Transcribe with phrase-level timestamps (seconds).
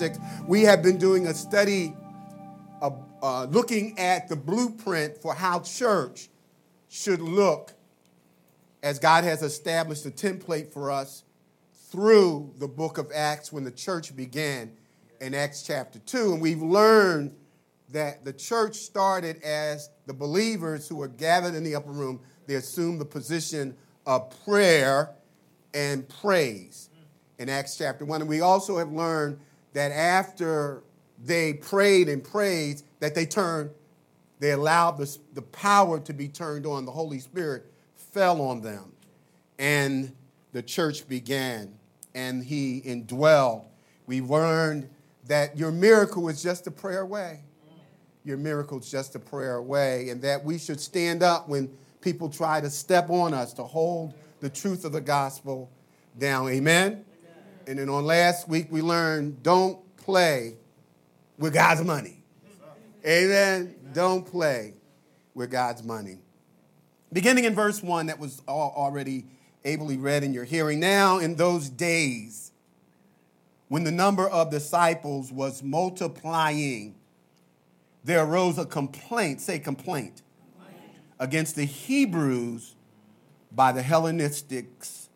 [0.00, 0.18] 6.
[0.48, 1.94] We have been doing a study
[2.80, 6.30] of, uh, looking at the blueprint for how church
[6.88, 7.74] should look
[8.82, 11.24] as God has established a template for us
[11.90, 14.72] through the book of Acts when the church began
[15.20, 16.32] in Acts chapter 2.
[16.32, 17.36] And we've learned
[17.90, 22.20] that the church started as the believers who were gathered in the upper room.
[22.46, 23.76] They assumed the position
[24.06, 25.10] of prayer
[25.74, 26.88] and praise
[27.40, 28.20] in Acts chapter 1.
[28.20, 29.40] And we also have learned
[29.72, 30.82] that after
[31.22, 33.70] they prayed and praised, that they turned,
[34.38, 36.84] they allowed the, the power to be turned on.
[36.84, 38.92] The Holy Spirit fell on them.
[39.58, 40.14] And
[40.52, 41.74] the church began,
[42.14, 43.66] and he indwelled.
[44.06, 44.88] We learned
[45.26, 47.40] that your miracle is just a prayer away.
[48.24, 52.28] Your miracle is just a prayer away, and that we should stand up when people
[52.28, 55.70] try to step on us to hold the truth of the gospel
[56.18, 56.48] down.
[56.48, 57.04] Amen?
[57.70, 60.56] And then on last week, we learned don't play
[61.38, 62.24] with God's money.
[63.06, 63.76] Amen?
[63.92, 64.74] Don't play
[65.34, 66.18] with God's money.
[67.12, 69.26] Beginning in verse 1, that was already
[69.64, 70.80] ably read in your hearing.
[70.80, 72.50] Now, in those days,
[73.68, 76.96] when the number of disciples was multiplying,
[78.02, 80.22] there arose a complaint, say complaint,
[80.58, 80.92] complaint.
[81.20, 82.74] against the Hebrews
[83.52, 85.06] by the Hellenistics,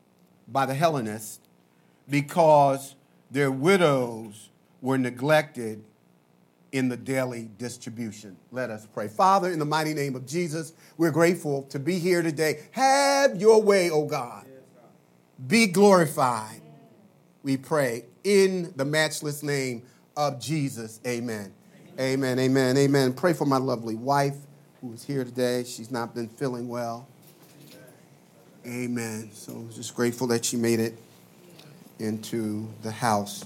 [0.46, 1.40] by the Hellenists,
[2.08, 2.94] because
[3.30, 5.82] their widows were neglected
[6.72, 8.36] in the daily distribution.
[8.50, 9.08] Let us pray.
[9.08, 12.62] Father, in the mighty name of Jesus, we're grateful to be here today.
[12.72, 14.44] Have your way, O God.
[15.46, 16.60] Be glorified,
[17.42, 19.82] we pray, in the matchless name
[20.16, 21.00] of Jesus.
[21.06, 21.52] Amen.
[21.98, 22.38] Amen.
[22.38, 22.76] Amen.
[22.76, 23.12] Amen.
[23.12, 24.36] Pray for my lovely wife
[24.80, 25.64] who is here today.
[25.64, 27.06] She's not been feeling well.
[28.66, 29.30] Amen.
[29.32, 30.98] So just grateful that she made it
[31.98, 33.44] into the house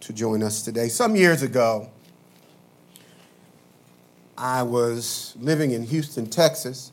[0.00, 0.88] to join us today.
[0.88, 1.90] Some years ago,
[4.36, 6.92] I was living in Houston, Texas.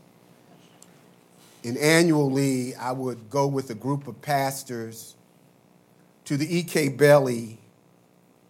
[1.64, 5.16] And annually, I would go with a group of pastors
[6.25, 6.90] to the E.K.
[6.90, 7.59] Bailey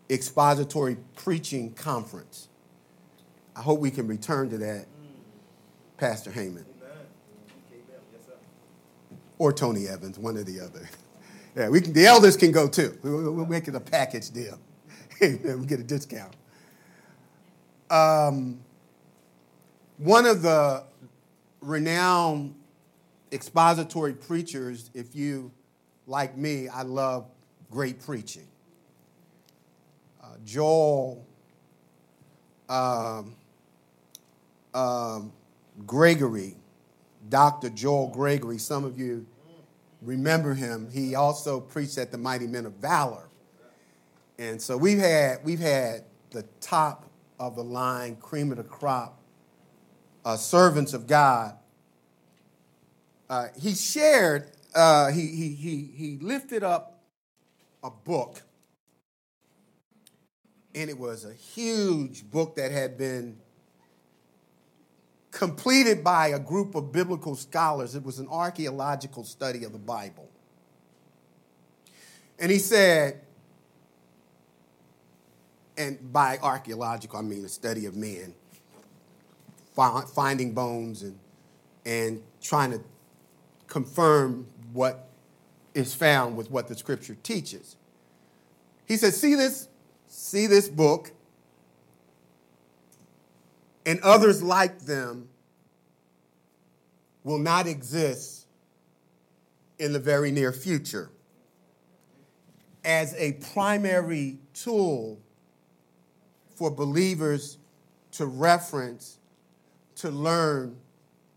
[0.09, 2.47] Expository Preaching Conference.
[3.55, 4.85] I hope we can return to that,
[5.97, 6.65] Pastor Heyman.
[9.37, 10.89] Or Tony Evans, one or the other.
[11.55, 12.97] Yeah, we can, the elders can go too.
[13.01, 14.59] We'll, we'll make it a package deal.
[15.21, 16.35] we get a discount.
[17.89, 18.59] Um,
[19.97, 20.83] one of the
[21.61, 22.55] renowned
[23.31, 25.51] expository preachers, if you,
[26.07, 27.25] like me, I love
[27.71, 28.47] great preaching.
[30.21, 31.25] Uh, Joel
[32.67, 33.35] um,
[34.73, 35.31] um,
[35.85, 36.55] Gregory,
[37.29, 37.69] Dr.
[37.69, 39.25] Joel Gregory, some of you
[40.05, 40.89] remember him.
[40.91, 43.27] He also preached at the Mighty Men of Valor.
[44.37, 49.19] And so we've had, we've had the top of the line, cream of the crop,
[50.23, 51.57] uh, servants of God.
[53.29, 57.01] Uh, he shared, uh, he, he, he, he lifted up
[57.83, 58.41] a book,
[60.73, 63.37] and it was a huge book that had been
[65.35, 67.93] completed by a group of biblical scholars.
[67.93, 70.29] It was an archaeological study of the Bible.
[72.39, 73.19] And he said,
[75.77, 78.33] and by archaeological, I mean a study of men,
[80.15, 81.19] finding bones and,
[81.85, 82.81] and trying to
[83.67, 85.09] confirm what
[85.73, 87.75] is found with what the scripture teaches.
[88.85, 89.67] He said, See this,
[90.07, 91.11] see this book
[93.85, 95.29] and others like them
[97.23, 98.47] will not exist
[99.79, 101.09] in the very near future
[102.83, 105.19] as a primary tool
[106.55, 107.57] for believers
[108.11, 109.17] to reference,
[109.95, 110.77] to learn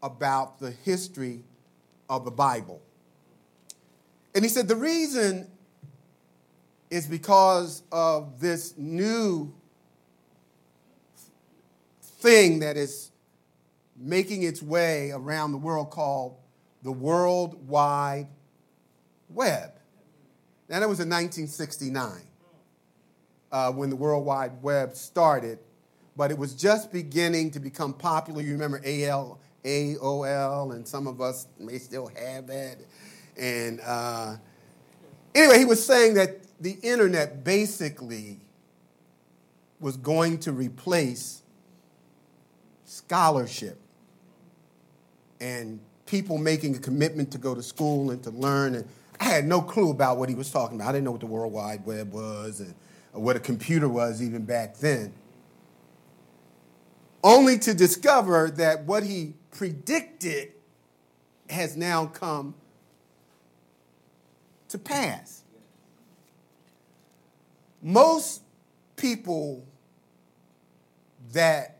[0.03, 1.43] about the history
[2.09, 2.81] of the Bible.
[4.35, 5.51] And he said the reason
[6.91, 9.53] is because of this new
[12.19, 13.11] thing that is
[13.97, 16.37] making its way around the world called
[16.83, 18.29] the World Wide
[19.29, 19.73] Web.
[20.69, 22.11] Now, that was in 1969
[23.51, 25.59] uh, when the World Wide Web started,
[26.17, 28.43] but it was just beginning to become popular.
[28.43, 32.77] You remember AL, AOL, and some of us may still have that.
[33.37, 34.37] And uh,
[35.35, 38.41] anyway, he was saying that the internet basically
[39.81, 41.43] was going to replace
[42.89, 43.79] scholarship
[45.41, 48.75] and people making a commitment to go to school and to learn.
[48.75, 48.89] And
[49.21, 50.89] I had no clue about what he was talking about.
[50.89, 52.61] I didn't know what the World Wide Web was.
[52.61, 52.75] And
[53.13, 55.13] what a computer was even back then.
[57.23, 60.53] Only to discover that what he predicted
[61.51, 62.55] has now come
[64.69, 65.43] to pass.
[67.83, 68.43] Most
[68.97, 69.67] people
[71.33, 71.78] that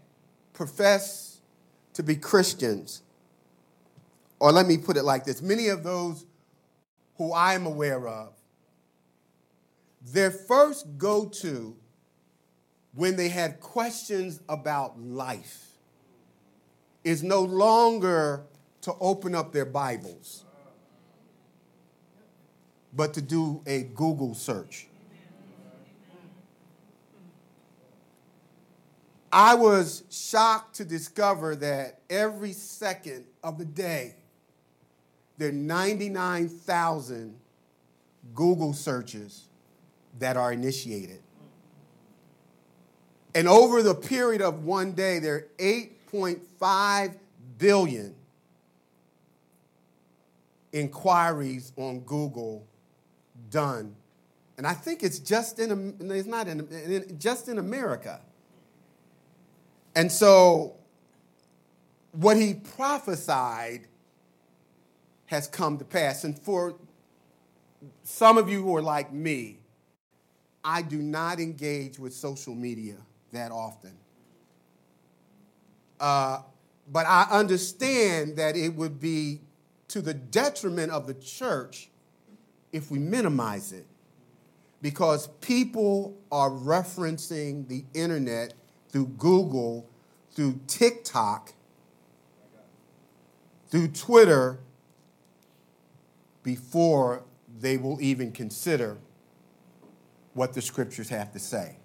[0.59, 1.39] profess
[1.95, 3.03] to be Christians,
[4.41, 6.27] or let me put it like this many of those
[7.17, 8.33] who I'm aware of,
[10.03, 11.77] their first go to
[12.93, 15.67] when they had questions about life
[17.05, 18.43] is no longer
[18.81, 20.45] to open up their Bibles,
[22.93, 24.89] but to do a Google search.
[29.31, 34.15] I was shocked to discover that every second of the day,
[35.37, 37.35] there are 99,000
[38.35, 39.49] Google searches
[40.19, 41.21] that are initiated.
[43.35, 47.15] And over the period of one day, there are 8.5
[47.59, 48.15] billion
[50.73, 52.67] inquiries on Google
[53.51, 53.95] done.
[54.57, 58.21] And I think it's just in, it's not in, just in America.
[59.99, 60.77] And so,
[62.13, 63.89] what he prophesied
[65.27, 66.23] has come to pass.
[66.23, 66.77] And for
[68.05, 69.59] some of you who are like me,
[70.63, 72.95] I do not engage with social media
[73.33, 73.95] that often.
[75.99, 76.43] Uh,
[76.93, 79.41] but I understand that it would be
[79.89, 81.89] to the detriment of the church
[82.73, 83.87] if we minimize it.
[84.81, 88.55] Because people are referencing the internet
[88.91, 89.89] through Google,
[90.33, 91.53] through TikTok,
[93.69, 94.61] through Twitter,
[96.43, 97.23] before
[97.61, 98.99] they will even consider
[100.35, 101.77] what the scriptures have to say.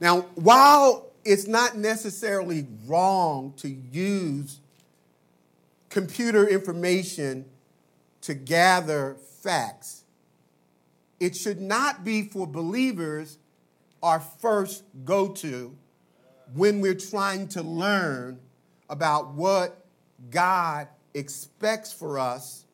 [0.00, 4.60] Now, while it's not necessarily wrong to use
[5.88, 7.44] computer information
[8.22, 10.04] to gather facts,
[11.20, 13.38] it should not be for believers
[14.06, 15.76] our first go to
[16.54, 18.38] when we're trying to learn
[18.88, 19.84] about what
[20.30, 22.66] God expects for us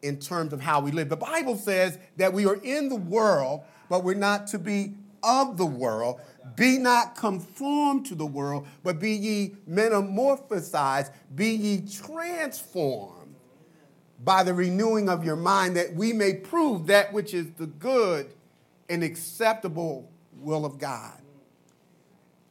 [0.00, 1.10] in terms of how we live.
[1.10, 3.60] The Bible says that we are in the world,
[3.90, 6.18] but we're not to be of the world.
[6.56, 13.34] Be not conformed to the world, but be ye metamorphosized, be ye transformed
[14.24, 18.32] by the renewing of your mind, that we may prove that which is the good
[18.88, 21.20] and acceptable will of God.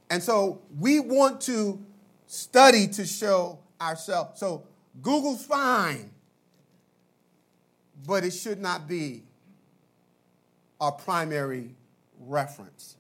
[0.10, 1.84] And so we want to
[2.28, 4.40] study to show ourselves.
[4.40, 4.64] So
[5.02, 6.12] Google's fine,
[8.06, 9.24] but it should not be
[10.80, 11.76] our primary
[12.20, 12.98] reference.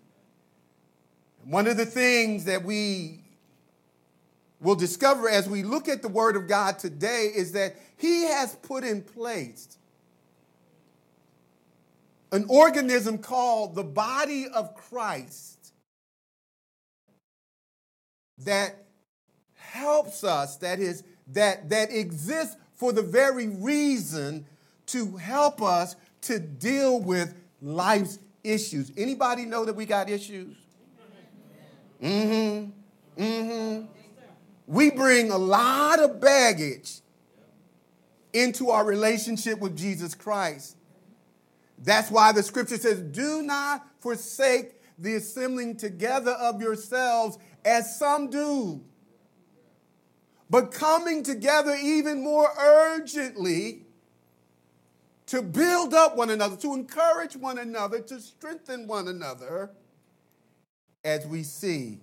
[1.43, 3.21] One of the things that we
[4.59, 8.55] will discover as we look at the Word of God today is that He has
[8.55, 9.77] put in place
[12.35, 15.71] an organism called the body of Christ
[18.39, 18.75] that
[19.53, 24.45] helps us, that is, that, that exists for the very reason
[24.87, 28.91] to help us to deal with life's issues.
[28.97, 30.57] Anybody know that we got issues?
[32.03, 33.23] Mm-hmm.
[33.23, 33.85] Mm-hmm.
[34.67, 36.99] We bring a lot of baggage
[38.33, 40.75] into our relationship with Jesus Christ.
[41.79, 48.29] That's why the scripture says, Do not forsake the assembling together of yourselves as some
[48.29, 48.81] do,
[50.49, 53.85] but coming together even more urgently
[55.27, 59.71] to build up one another, to encourage one another, to strengthen one another
[61.03, 61.99] as we see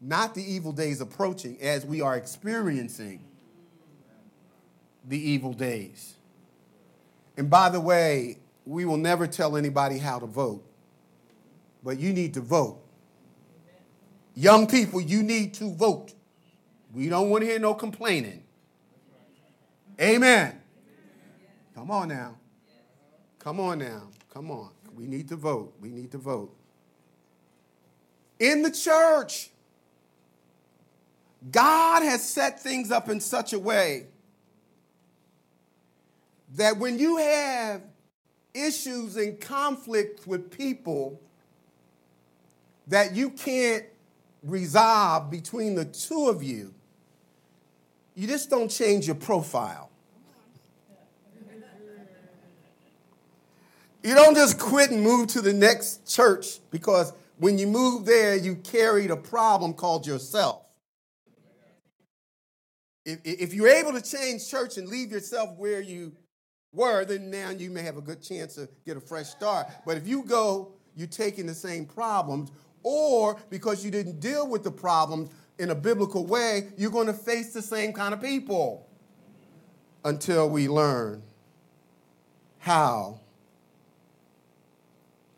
[0.00, 3.24] not the evil days approaching, as we are experiencing
[5.06, 6.16] the evil days.
[7.36, 10.64] And by the way, we will never tell anybody how to vote,
[11.82, 12.78] but you need to vote.
[14.34, 16.14] Young people, you need to vote.
[16.92, 18.44] We don't want to hear no complaining.
[20.00, 20.60] Amen.
[21.74, 22.36] Come on now.
[23.38, 24.08] Come on now.
[24.32, 24.70] Come on.
[24.94, 25.74] We need to vote.
[25.80, 26.54] We need to vote.
[28.38, 29.50] In the church,
[31.50, 34.06] God has set things up in such a way
[36.54, 37.82] that when you have
[38.54, 41.20] issues and conflicts with people
[42.88, 43.84] that you can't
[44.42, 46.74] resolve between the two of you,
[48.14, 49.90] you just don't change your profile.
[54.02, 58.36] You don't just quit and move to the next church because when you move there,
[58.36, 60.62] you carried a problem called yourself.
[63.04, 66.12] If, if you're able to change church and leave yourself where you
[66.72, 69.68] were, then now you may have a good chance to get a fresh start.
[69.84, 72.50] But if you go, you're taking the same problems,
[72.82, 77.12] or because you didn't deal with the problems in a biblical way, you're going to
[77.12, 78.88] face the same kind of people
[80.04, 81.22] until we learn
[82.58, 83.20] how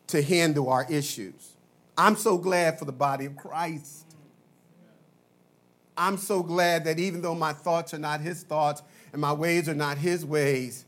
[0.07, 1.55] to handle our issues.
[1.97, 4.05] I'm so glad for the body of Christ.
[5.97, 8.81] I'm so glad that even though my thoughts are not his thoughts
[9.13, 10.84] and my ways are not his ways,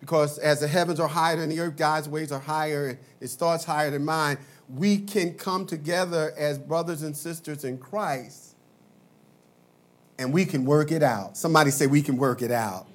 [0.00, 3.64] because as the heavens are higher than the earth, God's ways are higher his thoughts
[3.64, 4.38] higher than mine,
[4.68, 8.54] we can come together as brothers and sisters in Christ
[10.18, 11.36] and we can work it out.
[11.36, 12.86] Somebody say, We can work it out.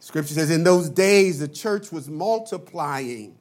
[0.00, 3.36] Scripture says, In those days, the church was multiplying.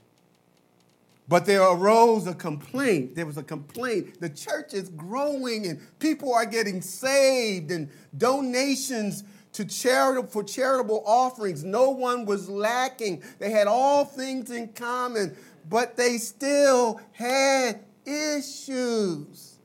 [1.28, 3.16] But there arose a complaint.
[3.16, 4.22] There was a complaint.
[4.22, 9.24] The church is growing and people are getting saved and donations
[9.56, 11.64] to charitable for charitable offerings.
[11.64, 13.24] No one was lacking.
[13.40, 15.36] They had all things in common,
[15.70, 19.56] but they still had issues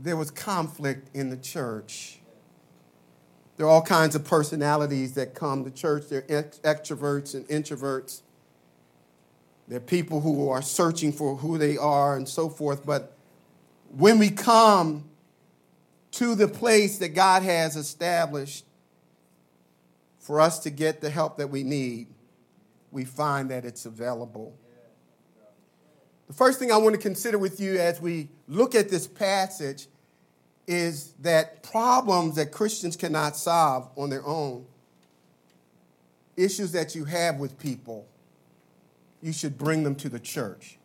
[0.00, 2.20] there was conflict in the church.
[3.56, 6.08] There are all kinds of personalities that come to church.
[6.08, 8.22] There are extroverts and introverts.
[9.66, 12.86] There are people who are searching for who they are and so forth.
[12.86, 13.16] But
[13.90, 15.08] when we come
[16.12, 18.64] to the place that God has established
[20.18, 22.08] for us to get the help that we need,
[22.90, 24.54] we find that it's available.
[26.26, 29.86] The first thing I want to consider with you as we look at this passage
[30.66, 34.66] is that problems that Christians cannot solve on their own,
[36.36, 38.06] issues that you have with people,
[39.22, 40.77] you should bring them to the church.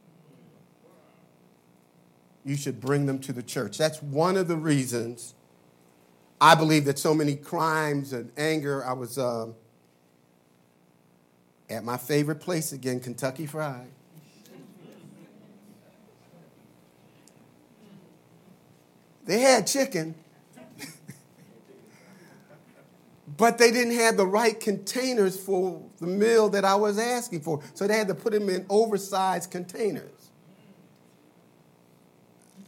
[2.45, 3.77] You should bring them to the church.
[3.77, 5.33] That's one of the reasons
[6.43, 8.83] I believe that so many crimes and anger.
[8.83, 9.55] I was um,
[11.69, 13.88] at my favorite place again, Kentucky Fried.
[19.25, 20.15] They had chicken,
[23.38, 27.63] but they didn't have the right containers for the meal that I was asking for.
[27.73, 30.12] So they had to put them in oversized containers.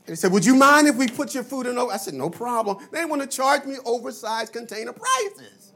[0.05, 1.77] They said, Would you mind if we put your food in?
[1.77, 1.91] Over?
[1.91, 2.77] I said, No problem.
[2.91, 5.73] They want to charge me oversized container prices.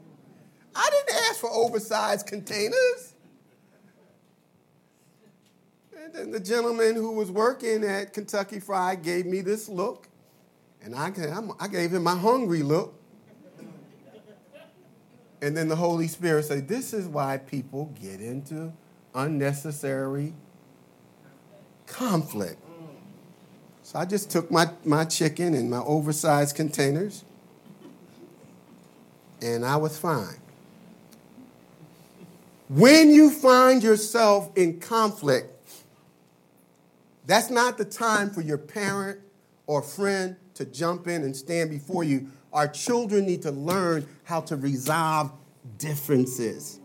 [0.74, 3.14] I didn't ask for oversized containers.
[6.02, 10.08] And then the gentleman who was working at Kentucky Fried gave me this look.
[10.82, 11.12] And I,
[11.58, 12.94] I gave him my hungry look.
[15.42, 18.72] And then the Holy Spirit said, This is why people get into
[19.14, 20.34] unnecessary
[21.86, 22.62] conflict.
[23.90, 27.24] So I just took my, my chicken in my oversized containers,
[29.42, 30.36] and I was fine.
[32.68, 35.72] When you find yourself in conflict,
[37.26, 39.18] that's not the time for your parent
[39.66, 42.30] or friend to jump in and stand before you.
[42.52, 45.32] Our children need to learn how to resolve
[45.78, 46.78] differences.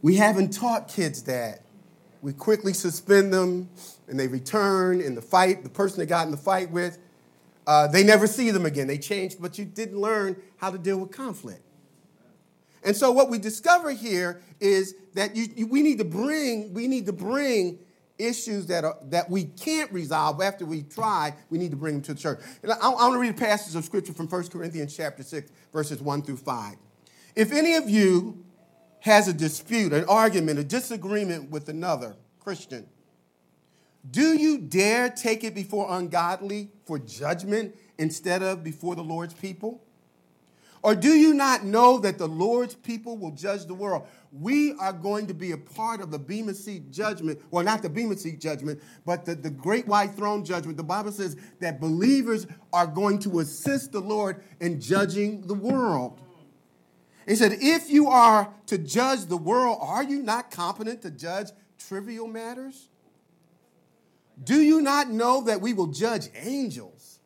[0.00, 1.60] We haven't taught kids that.
[2.22, 3.68] We quickly suspend them
[4.08, 5.62] and they return in the fight.
[5.62, 6.98] The person they got in the fight with,
[7.66, 8.86] uh, they never see them again.
[8.86, 11.62] They changed, but you didn't learn how to deal with conflict.
[12.82, 16.88] And so what we discover here is that you, you, we need to bring we
[16.88, 17.78] need to bring
[18.20, 22.02] issues that, are, that we can't resolve after we try, we need to bring them
[22.02, 22.40] to the church.
[22.62, 25.50] And I, I want to read a passage of scripture from 1 Corinthians chapter 6,
[25.72, 26.76] verses 1 through 5.
[27.34, 28.44] If any of you
[29.00, 32.86] has a dispute, an argument, a disagreement with another Christian,
[34.08, 39.82] do you dare take it before ungodly for judgment instead of before the Lord's people?
[40.82, 44.06] Or do you not know that the Lord's people will judge the world?
[44.32, 47.38] We are going to be a part of the Bema Seat judgment.
[47.50, 50.78] Well, not the Bema Seat judgment, but the, the great white throne judgment.
[50.78, 56.18] The Bible says that believers are going to assist the Lord in judging the world.
[57.26, 61.48] He said, if you are to judge the world, are you not competent to judge
[61.78, 62.88] trivial matters?
[64.42, 67.18] Do you not know that we will judge angels?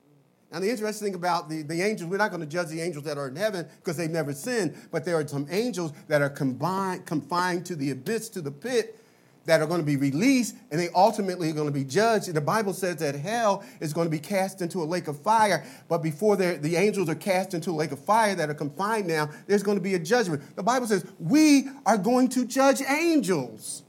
[0.50, 3.04] Now, the interesting thing about the, the angels, we're not going to judge the angels
[3.04, 6.30] that are in heaven because they've never sinned, but there are some angels that are
[6.30, 9.03] combined, confined to the abyss, to the pit,
[9.46, 12.28] that are going to be released and they ultimately are going to be judged.
[12.28, 15.20] And the Bible says that hell is going to be cast into a lake of
[15.20, 15.64] fire.
[15.88, 19.30] But before the angels are cast into a lake of fire that are confined now,
[19.46, 20.56] there's going to be a judgment.
[20.56, 23.82] The Bible says we are going to judge angels.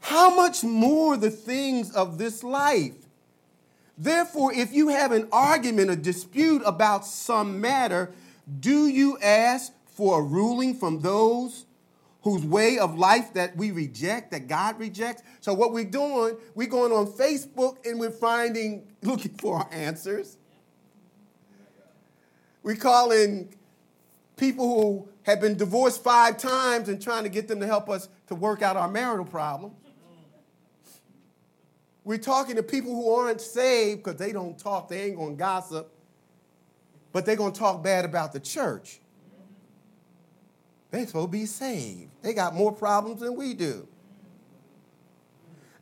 [0.00, 2.94] How much more the things of this life?
[3.96, 8.10] Therefore, if you have an argument, a dispute about some matter,
[8.58, 11.66] do you ask for a ruling from those
[12.22, 15.22] whose way of life that we reject, that God rejects.
[15.40, 20.38] So what we're doing, we're going on Facebook and we're finding, looking for our answers.
[22.62, 23.54] We're calling
[24.36, 28.08] people who have been divorced five times and trying to get them to help us
[28.28, 29.74] to work out our marital problems.
[32.04, 35.38] We're talking to people who aren't saved because they don't talk, they ain't going to
[35.38, 35.92] gossip,
[37.12, 39.01] but they're going to talk bad about the church.
[40.92, 42.10] They're supposed to be saved.
[42.20, 43.88] They got more problems than we do.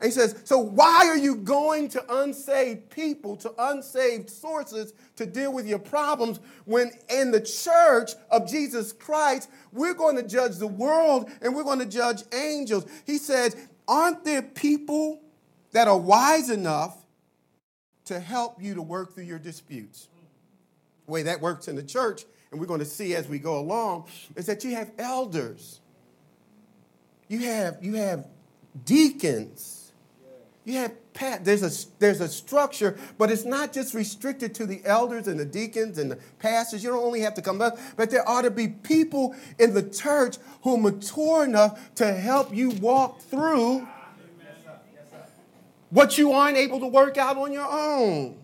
[0.00, 5.26] And he says, So why are you going to unsaved people, to unsaved sources to
[5.26, 10.56] deal with your problems when in the church of Jesus Christ, we're going to judge
[10.56, 12.86] the world and we're going to judge angels?
[13.04, 13.56] He says,
[13.88, 15.20] Aren't there people
[15.72, 16.96] that are wise enough
[18.04, 20.08] to help you to work through your disputes?
[21.10, 24.06] Way that works in the church and we're going to see as we go along,
[24.34, 25.80] is that you have elders.
[27.28, 28.26] You have, you have
[28.84, 29.92] deacons.
[30.64, 30.92] You have
[31.42, 35.44] there's a, there's a structure, but it's not just restricted to the elders and the
[35.44, 36.82] deacons and the pastors.
[36.82, 39.82] You don't only have to come up, but there ought to be people in the
[39.82, 43.86] church who are mature enough to help you walk through
[45.90, 48.39] what you aren't able to work out on your own.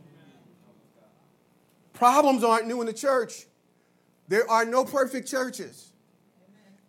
[1.97, 3.47] Problems aren't new in the church.
[4.29, 5.93] There are no perfect churches.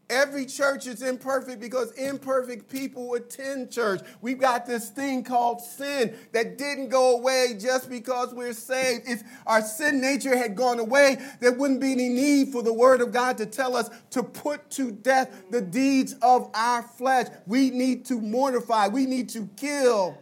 [0.09, 4.01] Every church is imperfect because imperfect people attend church.
[4.21, 9.07] We've got this thing called sin that didn't go away just because we're saved.
[9.07, 12.99] If our sin nature had gone away, there wouldn't be any need for the Word
[12.99, 17.27] of God to tell us to put to death the deeds of our flesh.
[17.45, 20.17] We need to mortify, we need to kill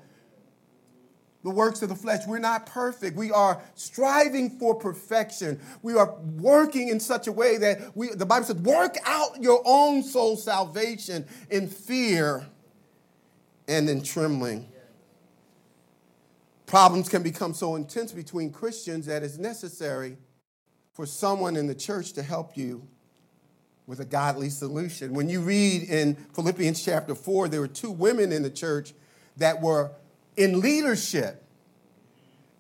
[1.45, 2.25] the works of the flesh.
[2.25, 3.15] We're not perfect.
[3.15, 5.62] We are striving for perfection.
[5.84, 9.62] We are working in such a way that we, the Bible says, work out your
[9.63, 12.47] own soul salvation in fear
[13.67, 14.67] and in trembling.
[16.65, 20.17] Problems can become so intense between Christians that it's necessary
[20.93, 22.88] for someone in the church to help you
[23.86, 25.13] with a godly solution.
[25.13, 28.95] When you read in Philippians chapter 4, there were two women in the church
[29.38, 29.91] that were
[30.37, 31.41] in leadership.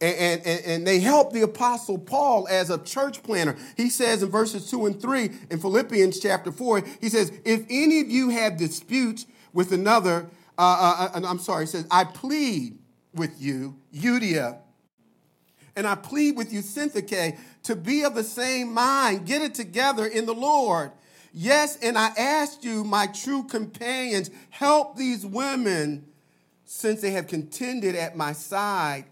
[0.01, 3.55] And, and, and, they helped the apostle Paul as a church planner.
[3.77, 8.01] He says in verses 2 and 3 in Philippians chapter 4, he says, If any
[8.01, 12.77] of you have disputes with another, uh, uh, uh I'm sorry, he says, I plead
[13.13, 14.57] with you, Euodia,
[15.77, 19.25] and I plead with you, Syntyche, to be of the same mind.
[19.25, 20.91] Get it together in the Lord.
[21.33, 26.05] Yes, and I ask you, my true companions, help these women
[26.65, 29.05] since they have contended at my side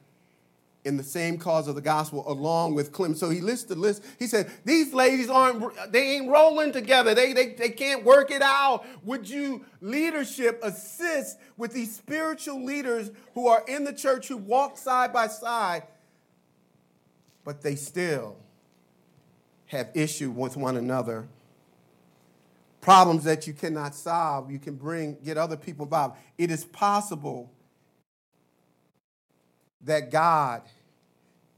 [0.86, 3.18] in the same cause of the gospel along with Clement.
[3.18, 4.04] So he lists the list.
[4.20, 7.14] He said, These ladies aren't, they ain't rolling together.
[7.16, 8.86] They, they, they can't work it out.
[9.06, 14.78] Would you, leadership, assist with these spiritual leaders who are in the church who walk
[14.78, 15.84] side by side,
[17.46, 18.36] but they still
[19.68, 21.28] have issue with one another?
[22.84, 26.18] Problems that you cannot solve, you can bring, get other people involved.
[26.38, 27.50] It is possible
[29.86, 30.64] that God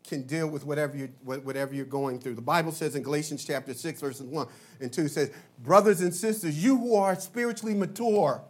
[0.07, 2.35] can deal with whatever you're, whatever you're going through.
[2.35, 4.47] The Bible says in Galatians chapter 6, verses 1
[4.81, 5.31] and 2 says,
[5.63, 8.43] Brothers and sisters, you who are spiritually mature,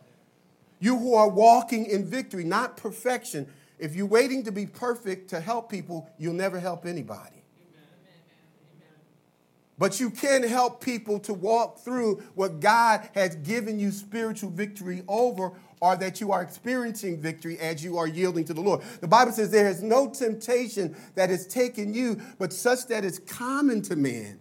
[0.81, 3.47] you who are walking in victory, not perfection,
[3.79, 7.44] if you're waiting to be perfect to help people, you'll never help anybody.
[9.77, 15.03] But you can help people to walk through what God has given you spiritual victory
[15.07, 18.81] over or that you are experiencing victory as you are yielding to the Lord.
[19.01, 23.19] The Bible says there is no temptation that has taken you, but such that is
[23.19, 24.39] common to man.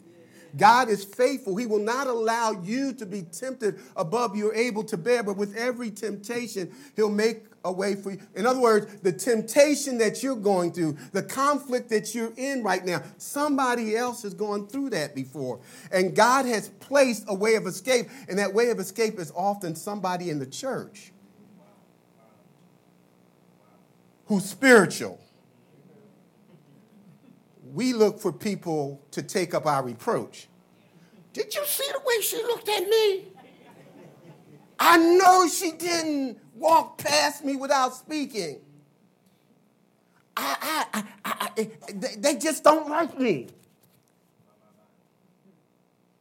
[0.57, 1.57] God is faithful.
[1.57, 5.57] He will not allow you to be tempted above you're able to bear, but with
[5.57, 8.19] every temptation, He'll make a way for you.
[8.35, 12.85] In other words, the temptation that you're going through, the conflict that you're in right
[12.85, 15.61] now, somebody else has gone through that before.
[15.91, 19.75] And God has placed a way of escape, and that way of escape is often
[19.75, 21.13] somebody in the church
[24.27, 25.19] who's spiritual.
[27.73, 30.49] We look for people to take up our reproach.
[31.33, 33.25] Did you see the way she looked at me?
[34.79, 38.61] I know she didn't walk past me without speaking.
[40.37, 41.71] I, I, I, I,
[42.19, 43.49] they just don't like me.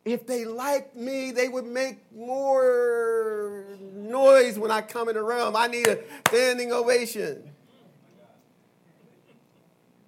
[0.06, 5.56] If they liked me, they would make more noise when I come in the room.
[5.56, 7.50] I need a standing ovation.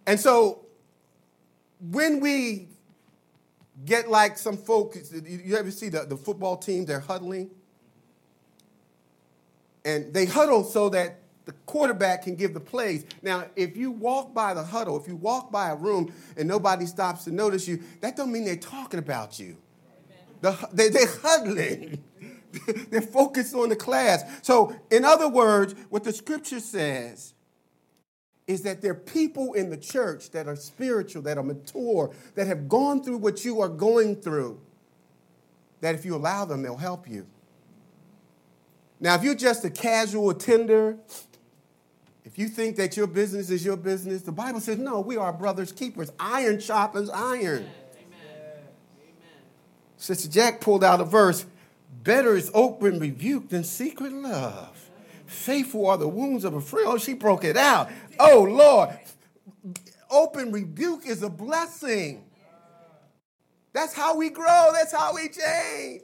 [0.06, 0.66] And so
[1.80, 2.68] when we
[3.86, 7.50] get like some folks, you ever see the, the football team, they're huddling?
[9.86, 13.06] And they huddle so that the quarterback can give the plays.
[13.22, 16.88] Now, if you walk by the huddle, if you walk by a room and nobody
[16.88, 19.56] stops to notice you, that don't mean they're talking about you.
[20.42, 22.04] The, they, they're huddling.
[22.90, 24.24] they're focused on the class.
[24.42, 27.34] So, in other words, what the scripture says
[28.48, 32.48] is that there are people in the church that are spiritual, that are mature, that
[32.48, 34.60] have gone through what you are going through,
[35.82, 37.26] that if you allow them, they'll help you.
[39.00, 40.98] Now, if you're just a casual attender,
[42.24, 45.32] if you think that your business is your business, the Bible says, no, we are
[45.32, 46.12] brothers keepers.
[46.20, 47.66] Iron sharpens iron.
[47.66, 47.70] Amen.
[49.98, 51.46] Sister Jack pulled out a verse
[52.04, 54.90] better is open rebuke than secret love.
[55.26, 56.88] Faithful are the wounds of a friend.
[56.88, 57.90] Oh, she broke it out.
[58.20, 58.98] Oh, Lord.
[60.10, 62.24] Open rebuke is a blessing.
[63.74, 66.04] That's how we grow, that's how we change.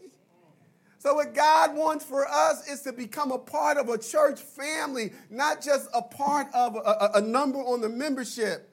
[1.01, 5.11] So, what God wants for us is to become a part of a church family,
[5.31, 8.69] not just a part of a, a number on the membership,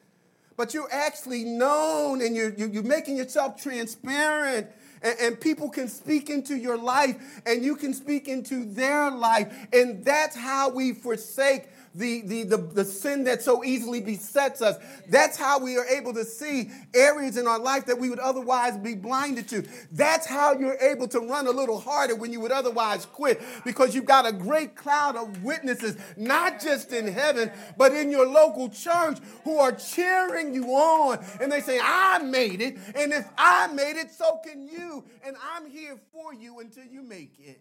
[0.54, 4.66] but you're actually known and you're, you're making yourself transparent
[5.00, 9.50] and, people can speak into your life and you can speak into their life.
[9.72, 14.76] And that's how we forsake the, the, the, the, sin that so easily besets us.
[15.08, 18.76] That's how we are able to see areas in our life that we would otherwise
[18.78, 19.66] be blinded to.
[19.90, 23.94] That's how you're able to run a little harder when you would otherwise quit because
[23.94, 28.68] you've got a great cloud of witnesses, not just in heaven, but in your local
[28.68, 31.18] church who are cheering you on.
[31.40, 32.78] And they say, I made it.
[32.94, 35.04] And if I made it, so can you.
[35.24, 37.61] And I'm here for you until you make it.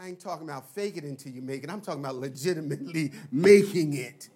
[0.00, 1.70] I ain't talking about fake it until you make it.
[1.70, 4.28] I'm talking about legitimately making it.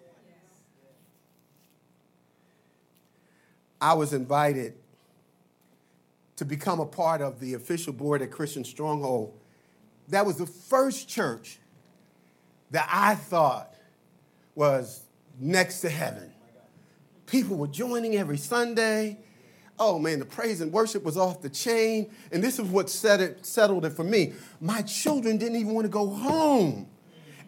[3.81, 4.75] I was invited
[6.37, 9.37] to become a part of the official board at Christian Stronghold.
[10.09, 11.59] That was the first church
[12.71, 13.75] that I thought
[14.55, 15.03] was
[15.39, 16.33] next to heaven.
[17.27, 19.19] People were joining every Sunday
[19.79, 22.11] oh man, the praise and worship was off the chain.
[22.33, 24.33] And this is what set it, settled it for me.
[24.61, 26.89] My children didn't even want to go home.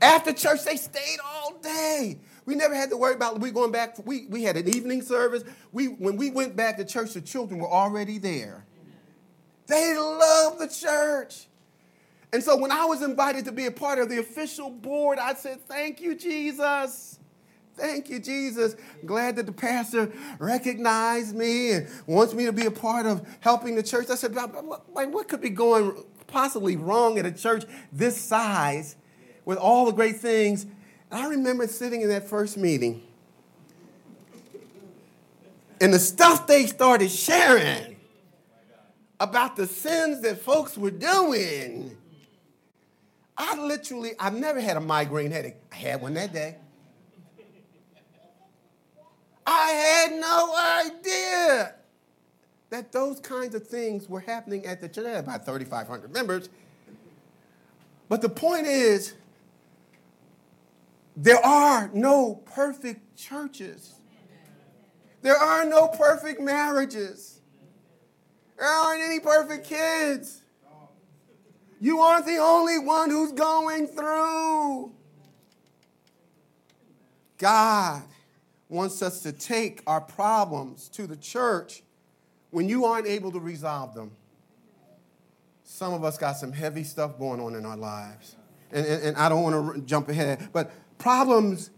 [0.03, 2.19] After church, they stayed all day.
[2.47, 3.97] We never had to worry about we going back.
[4.05, 5.45] We, we had an evening service.
[5.73, 8.65] We, when we went back to church, the children were already there.
[9.67, 11.47] They loved the church.
[12.33, 15.35] And so when I was invited to be a part of the official board, I
[15.35, 17.20] said, Thank you, Jesus.
[17.77, 18.77] Thank you, Jesus.
[19.07, 23.75] Glad that the pastor recognized me and wants me to be a part of helping
[23.75, 24.11] the church.
[24.11, 28.97] I said, what could be going possibly wrong at a church this size
[29.45, 30.65] with all the great things?
[31.11, 33.03] And I remember sitting in that first meeting
[35.81, 37.97] and the stuff they started sharing
[39.19, 41.97] about the sins that folks were doing.
[43.37, 45.57] I literally, I've never had a migraine headache.
[45.73, 46.57] I had one that day.
[49.53, 51.75] I had no idea
[52.71, 55.07] that those kinds of things were happening at the church.
[55.07, 56.49] Had about 3,500 members.
[58.09, 59.15] But the point is,
[61.17, 63.95] there are no perfect churches.
[65.23, 67.41] There are no perfect marriages.
[68.57, 70.43] There aren't any perfect kids.
[71.81, 74.93] You aren't the only one who's going through.
[77.39, 78.05] God
[78.71, 81.83] wants us to take our problems to the church
[82.51, 84.13] when you aren't able to resolve them.
[85.65, 88.37] Some of us got some heavy stuff going on in our lives.
[88.73, 91.71] And, and, and I don't want to jump ahead, but problems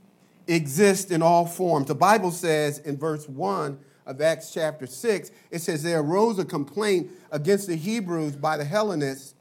[0.47, 1.89] exist in all forms.
[1.89, 6.45] The Bible says in verse 1 of Acts chapter 6, it says, There arose a
[6.45, 9.35] complaint against the Hebrews by the Hellenists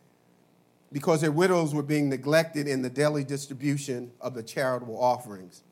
[0.92, 5.64] because their widows were being neglected in the daily distribution of the charitable offerings.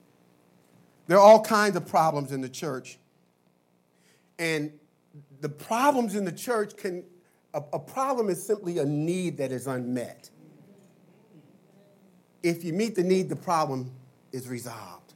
[1.09, 2.99] There are all kinds of problems in the church.
[4.37, 4.71] And
[5.41, 7.03] the problems in the church can,
[7.51, 10.29] a, a problem is simply a need that is unmet.
[12.43, 13.89] If you meet the need, the problem
[14.31, 15.15] is resolved.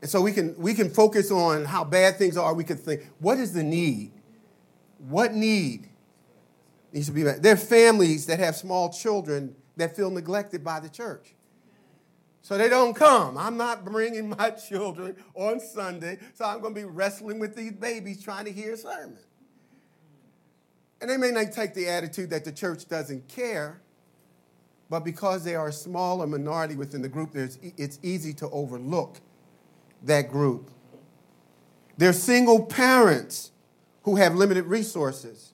[0.00, 2.54] And so we can, we can focus on how bad things are.
[2.54, 4.12] We can think, what is the need?
[5.08, 5.88] What need?
[6.92, 7.42] Needs to be met.
[7.42, 11.34] There are families that have small children that feel neglected by the church.
[12.44, 13.38] So they don't come.
[13.38, 17.72] I'm not bringing my children on Sunday, so I'm going to be wrestling with these
[17.72, 19.16] babies trying to hear a sermon.
[21.00, 23.80] And they may not take the attitude that the church doesn't care,
[24.90, 29.20] but because they are a smaller minority within the group, it's easy to overlook
[30.02, 30.70] that group.
[31.96, 33.52] They're single parents
[34.02, 35.53] who have limited resources.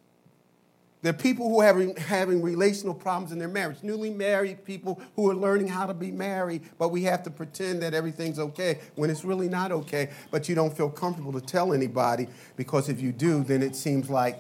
[1.02, 5.30] They're people who are having, having relational problems in their marriage, newly married people who
[5.30, 9.08] are learning how to be married, but we have to pretend that everything's okay when
[9.08, 13.12] it's really not okay, but you don't feel comfortable to tell anybody because if you
[13.12, 14.38] do, then it seems like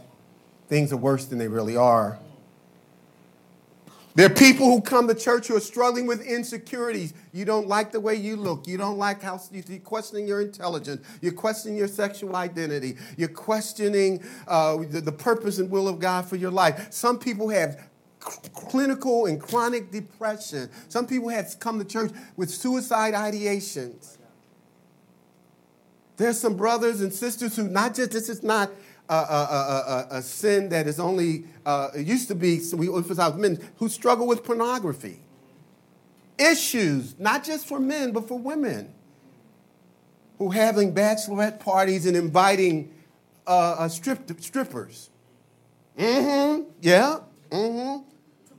[0.68, 2.18] things are worse than they really are.
[4.16, 7.14] There are people who come to church who are struggling with insecurities.
[7.32, 8.66] You don't like the way you look.
[8.66, 11.06] You don't like how you're questioning your intelligence.
[11.20, 12.96] You're questioning your sexual identity.
[13.16, 16.88] You're questioning uh, the, the purpose and will of God for your life.
[16.92, 20.70] Some people have clinical and chronic depression.
[20.88, 24.18] Some people have come to church with suicide ideations.
[26.16, 28.70] There's some brothers and sisters who not just this is not
[29.14, 33.88] a, sin that is only, uh, it used to be, so we emphasize men who
[33.88, 35.20] struggle with pornography.
[36.38, 38.94] Issues, not just for men, but for women
[40.38, 42.94] who having bachelorette parties and inviting
[43.46, 45.10] uh, uh, strip, strippers.
[45.98, 47.18] Mm-hmm, yeah,
[47.50, 48.04] mm-hmm.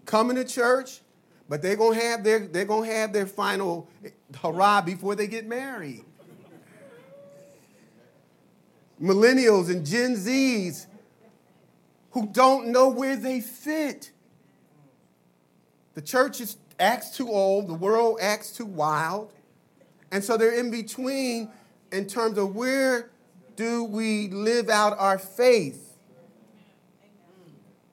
[0.06, 1.02] Coming to church,
[1.48, 3.90] but they're gonna have their they're gonna have their final
[4.42, 6.04] hurrah before they get married
[9.02, 10.86] millennials and Gen Zs
[12.12, 14.12] who don't know where they fit.
[15.94, 19.32] The church is, acts too old, the world acts too wild.
[20.12, 21.50] And so they're in between
[21.92, 23.12] in terms of where
[23.56, 25.98] do we live out our faith.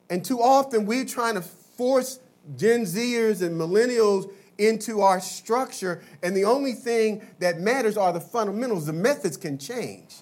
[0.09, 2.19] And too often we're trying to force
[2.57, 8.19] Gen Zers and millennials into our structure, and the only thing that matters are the
[8.19, 8.85] fundamentals.
[8.85, 10.15] The methods can change.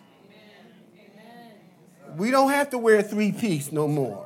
[2.18, 4.26] We don't have to wear three piece no more.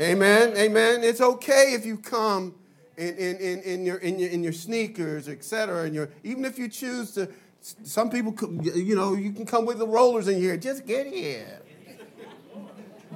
[0.00, 0.56] Amen.
[0.56, 1.04] Amen.
[1.04, 2.54] It's okay if you come
[2.96, 5.84] in, in, in, in, your, in, your, in your sneakers, etc.
[5.84, 7.28] And your, even if you choose to,
[7.60, 10.56] some people, you know, you can come with the rollers in here.
[10.56, 11.60] Just get here.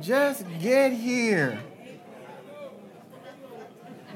[0.00, 1.60] Just get here.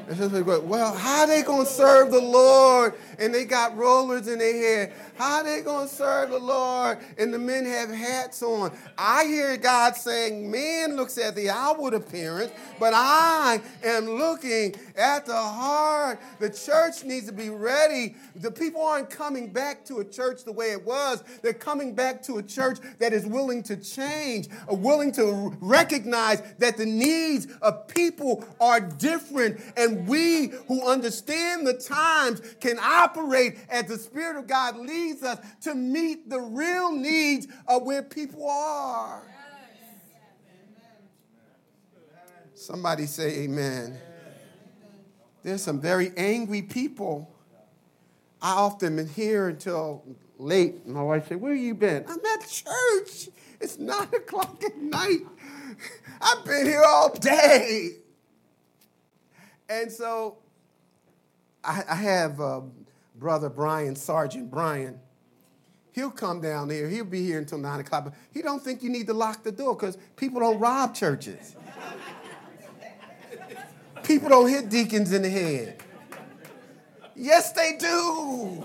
[0.09, 2.95] Well, how they gonna serve the Lord?
[3.19, 4.93] And they got rollers in their hair.
[5.17, 6.99] How they to serve the Lord?
[7.19, 8.73] And the men have hats on.
[8.97, 15.27] I hear God saying, man looks at the outward appearance, but I am looking at
[15.27, 16.21] the heart.
[16.39, 18.17] The church needs to be ready.
[18.37, 21.23] The people aren't coming back to a church the way it was.
[21.43, 26.43] They're coming back to a church that is willing to change, uh, willing to recognize
[26.59, 29.61] that the needs of people are different.
[29.77, 35.23] And we who understand the times can operate as the Spirit of God leads leads
[35.23, 39.23] us to meet the real needs of where people are.
[42.55, 43.99] Somebody say amen.
[45.43, 47.35] There's some very angry people.
[48.41, 50.05] I often been here until
[50.39, 50.87] late.
[50.87, 52.05] My wife said, Where you been?
[52.09, 53.29] I'm at church.
[53.61, 55.21] It's nine o'clock at night.
[56.21, 58.02] I've been here all day.
[59.73, 60.37] And so
[61.65, 62.73] I, I have um,
[63.17, 65.01] brother Brian, Sergeant Brian,
[65.93, 66.91] he'll come down here.
[66.91, 68.05] He'll be here until 9 o'clock.
[68.05, 71.57] But he don't think you need to lock the door because people don't rob churches.
[74.05, 75.83] people don't hit deacons in the head.
[77.17, 78.63] Yes, they do.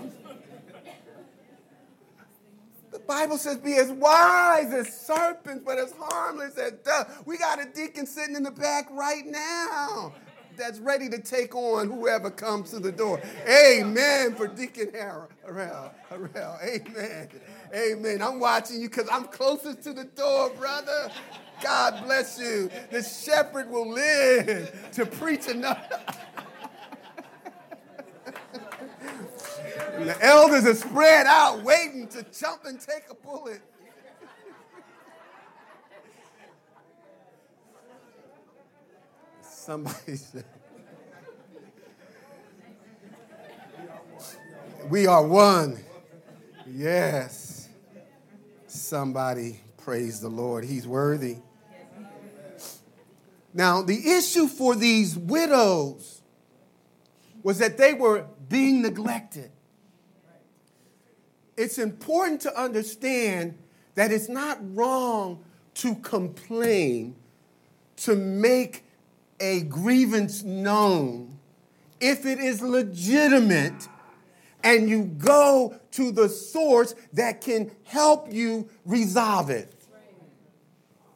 [2.90, 7.10] The Bible says, be as wise as serpents, but as harmless as doves.
[7.24, 10.12] We got a deacon sitting in the back right now
[10.58, 13.20] that's ready to take on whoever comes to the door.
[13.48, 15.92] Amen for Deacon Harrell.
[16.62, 17.28] Amen.
[17.74, 18.22] Amen.
[18.22, 21.10] I'm watching you because I'm closest to the door, brother.
[21.62, 22.70] God bless you.
[22.90, 25.80] The shepherd will live to preach another.
[29.98, 33.60] the elders are spread out waiting to jump and take a bullet.
[39.68, 40.46] Somebody said,
[44.88, 45.78] We are one.
[46.66, 47.68] Yes.
[48.66, 50.64] Somebody praise the Lord.
[50.64, 51.36] He's worthy.
[53.52, 56.22] Now, the issue for these widows
[57.42, 59.50] was that they were being neglected.
[61.58, 63.58] It's important to understand
[63.96, 67.16] that it's not wrong to complain
[67.96, 68.84] to make
[69.40, 71.38] a grievance known
[72.00, 73.88] if it is legitimate
[74.62, 79.74] and you go to the source that can help you resolve it.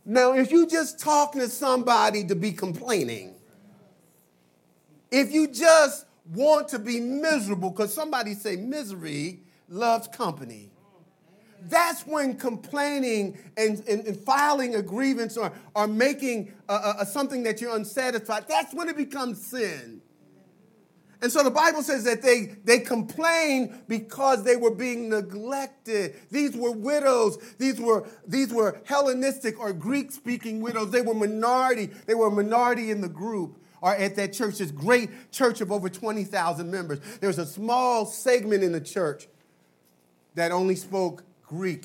[0.05, 3.35] Now, if you just talking to somebody to be complaining,
[5.11, 10.72] if you just want to be miserable, because somebody say misery loves company.
[11.69, 17.43] That's when complaining and, and, and filing a grievance or, or making a, a, something
[17.45, 20.03] that you're unsatisfied, that's when it becomes sin.
[21.21, 26.17] And so the Bible says that they, they complained because they were being neglected.
[26.33, 27.39] These were widows.
[27.59, 30.91] These were, these were Hellenistic or Greek speaking widows.
[30.91, 31.87] They were minority.
[32.07, 35.71] They were a minority in the group or at that church, this great church of
[35.71, 37.01] over 20,000 members.
[37.21, 39.29] There was a small segment in the church
[40.35, 41.85] that only spoke Greek.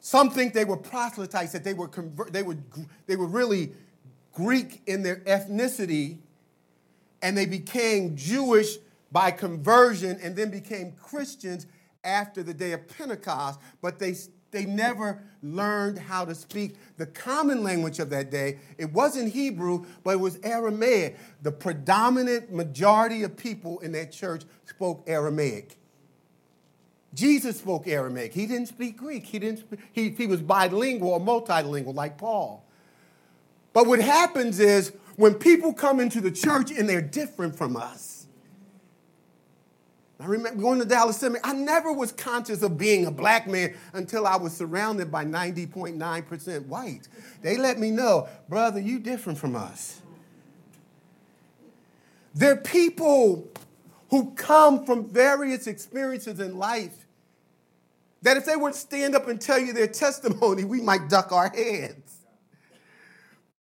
[0.00, 2.56] Some think they were proselytes, that they were, convert, they were,
[3.06, 3.72] they were really
[4.32, 6.18] Greek in their ethnicity
[7.22, 8.78] and they became Jewish
[9.12, 11.66] by conversion and then became Christians
[12.02, 14.14] after the day of Pentecost, but they,
[14.50, 18.58] they never learned how to speak the common language of that day.
[18.76, 21.16] It wasn't Hebrew, but it was Aramaic.
[21.42, 25.78] The predominant majority of people in that church spoke Aramaic.
[27.14, 28.34] Jesus spoke Aramaic.
[28.34, 29.24] He didn't speak Greek.
[29.24, 32.64] He, didn't he, he was bilingual or multilingual like Paul.
[33.72, 38.26] But what happens is when people come into the church and they're different from us.
[40.20, 41.42] I remember going to Dallas Seminary.
[41.44, 46.66] I never was conscious of being a black man until I was surrounded by 90.9%
[46.66, 47.08] white.
[47.42, 50.00] They let me know, brother, you different from us.
[52.34, 53.48] They're people
[54.10, 57.03] who come from various experiences in life
[58.24, 61.30] that if they were to stand up and tell you their testimony, we might duck
[61.30, 62.20] our heads.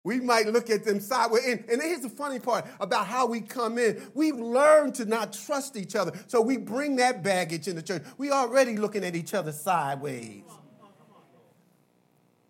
[0.04, 1.46] We might look at them sideways.
[1.46, 4.02] And, and here's the funny part about how we come in.
[4.14, 6.12] We've learned to not trust each other.
[6.28, 8.04] So we bring that baggage in the church.
[8.18, 10.44] We already looking at each other sideways.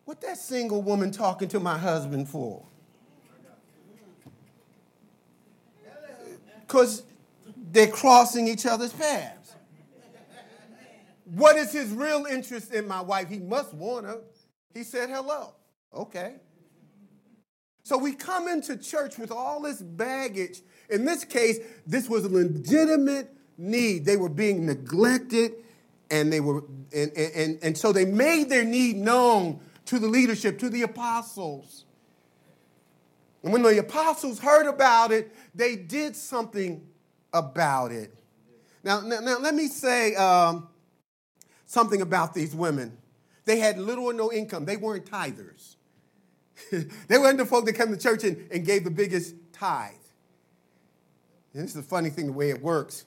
[0.06, 2.66] What that single woman talking to my husband for?
[6.62, 7.04] Because
[7.72, 9.39] they're crossing each other's paths.
[11.32, 13.30] What is his real interest in my wife?
[13.30, 14.22] He must want her.
[14.74, 15.54] He said hello.
[15.94, 16.36] Okay.
[17.84, 20.62] So we come into church with all this baggage.
[20.90, 24.06] In this case, this was a legitimate need.
[24.06, 25.54] They were being neglected,
[26.10, 26.64] and they were,
[26.94, 31.86] and, and, and so they made their need known to the leadership, to the apostles.
[33.44, 36.86] And when the apostles heard about it, they did something
[37.34, 38.14] about it.
[38.84, 40.68] Now, now, now let me say um,
[41.70, 42.98] something about these women.
[43.46, 45.76] They had little or no income, they weren't tithers.
[46.72, 49.94] they weren't the folk that come to church and, and gave the biggest tithe.
[51.54, 53.06] And this is the funny thing, the way it works.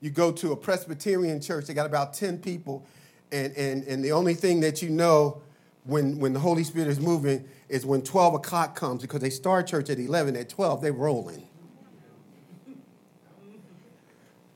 [0.00, 2.86] You go to a Presbyterian church, they got about 10 people,
[3.30, 5.42] and, and, and the only thing that you know
[5.84, 9.66] when, when the Holy Spirit is moving is when 12 o'clock comes, because they start
[9.66, 11.46] church at 11, at 12, they're rolling.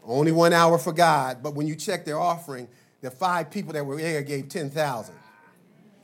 [0.03, 2.69] Only one hour for God, but when you check their offering,
[3.05, 5.15] the five people that were there gave 10,000.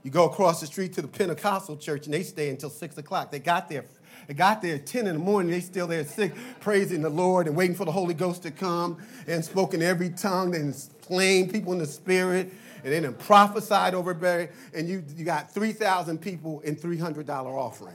[0.02, 3.30] You go across the street to the Pentecostal church and they stay until six o'clock.
[3.30, 3.86] They got there.
[4.26, 5.50] They got there at 10 in the morning.
[5.50, 8.50] They still there at six, praising the Lord and waiting for the Holy Ghost to
[8.50, 12.52] come and spoken every tongue and slain people in the spirit
[12.84, 14.50] and then prophesied over Barry.
[14.74, 17.94] And you, you got 3,000 people in $300 offering.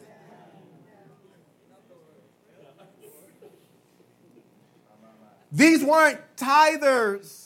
[5.52, 7.45] These weren't tithers.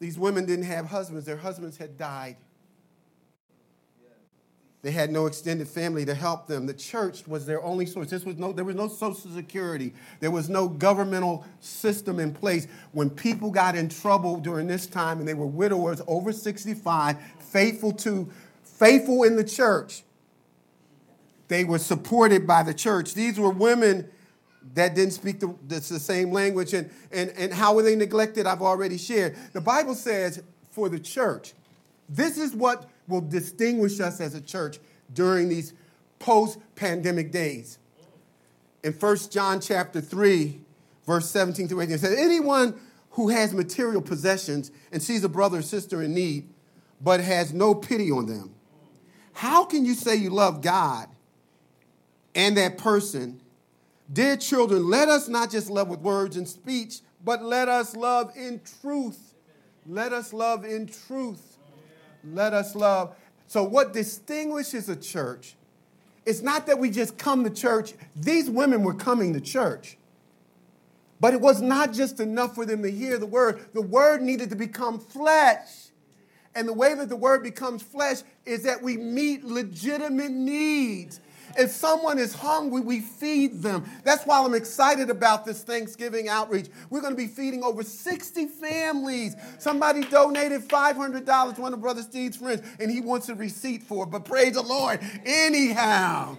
[0.00, 2.36] These women didn't have husbands, their husbands had died.
[4.80, 6.66] They had no extended family to help them.
[6.66, 8.10] The church was their only source.
[8.10, 9.92] This was no, there was no social security.
[10.20, 12.68] There was no governmental system in place.
[12.92, 17.92] When people got in trouble during this time and they were widowers over 65, faithful
[17.92, 18.30] to,
[18.62, 20.04] faithful in the church,
[21.48, 23.14] they were supported by the church.
[23.14, 24.08] These were women
[24.74, 26.74] that didn't speak the, the, same language.
[26.74, 28.46] And, and, and how were they neglected?
[28.46, 29.36] I've already shared.
[29.52, 31.54] The Bible says for the church,
[32.08, 34.78] this is what will distinguish us as a church
[35.12, 35.74] during these
[36.18, 37.78] post-pandemic days.
[38.82, 40.60] In 1 John chapter 3,
[41.06, 42.78] verse 17 through 18, it says, Anyone
[43.12, 46.48] who has material possessions and sees a brother or sister in need,
[47.00, 48.54] but has no pity on them,
[49.32, 51.08] how can you say you love God
[52.34, 53.40] and that person?
[54.12, 58.32] Dear children, let us not just love with words and speech, but let us love
[58.36, 59.34] in truth.
[59.86, 61.58] Let us love in truth.
[62.24, 63.14] Let us love.
[63.46, 65.54] So, what distinguishes a church
[66.28, 67.94] it's not that we just come to church.
[68.14, 69.96] These women were coming to church.
[71.20, 74.50] But it was not just enough for them to hear the word, the word needed
[74.50, 75.86] to become flesh.
[76.54, 81.20] And the way that the word becomes flesh is that we meet legitimate needs.
[81.56, 83.84] If someone is hungry, we feed them.
[84.04, 86.66] That's why I'm excited about this Thanksgiving outreach.
[86.90, 89.36] We're going to be feeding over 60 families.
[89.58, 94.04] Somebody donated $500 to one of Brother Steve's friends, and he wants a receipt for
[94.04, 94.10] it.
[94.10, 96.36] But praise the Lord, anyhow.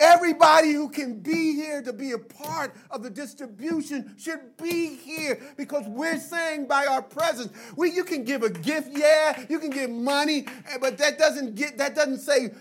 [0.00, 5.40] Everybody who can be here to be a part of the distribution should be here
[5.58, 9.68] because we're saying by our presence, we, you can give a gift, yeah, you can
[9.68, 12.54] give money, eh, but that doesn't get that doesn't say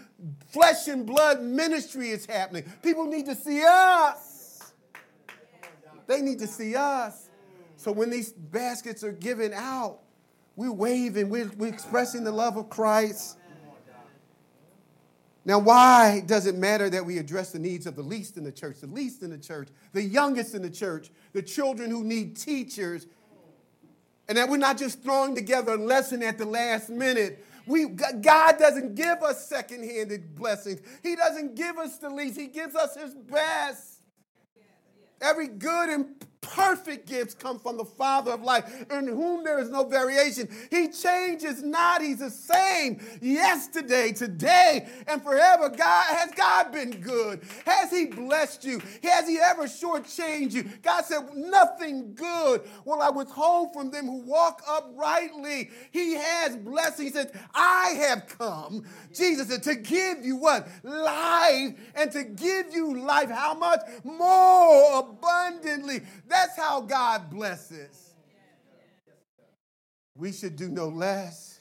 [0.47, 2.65] flesh and blood ministry is happening.
[2.83, 4.73] People need to see us.
[6.07, 7.29] They need to see us.
[7.77, 9.99] So when these baskets are given out,
[10.57, 13.37] we're waving, we're, we're expressing the love of Christ.
[15.49, 18.51] Now, why does it matter that we address the needs of the least in the
[18.51, 22.37] church, the least in the church, the youngest in the church, the children who need
[22.37, 23.07] teachers,
[24.27, 27.43] and that we're not just throwing together a lesson at the last minute?
[27.65, 30.81] We, God doesn't give us second-handed blessings.
[31.01, 32.39] He doesn't give us the least.
[32.39, 34.03] He gives us his best.
[35.19, 39.69] Every good and perfect gifts come from the Father of life, in whom there is
[39.69, 40.47] no variation.
[40.69, 42.01] He changes not.
[42.01, 45.69] He's the same yesterday, today, and forever.
[45.69, 47.41] God has God been good?
[47.65, 48.81] Has He blessed you?
[49.03, 50.63] Has He ever shortchanged you?
[50.81, 55.69] God said, Nothing good will I withhold from them who walk uprightly.
[55.91, 57.01] He has blessed.
[57.01, 60.67] He said, I have come, Jesus said, to give you what?
[60.83, 63.29] Life, and to give you life.
[63.29, 63.81] How much?
[64.03, 66.01] More abundantly.
[66.29, 68.13] That's how God blesses.
[70.15, 71.59] We should do no less.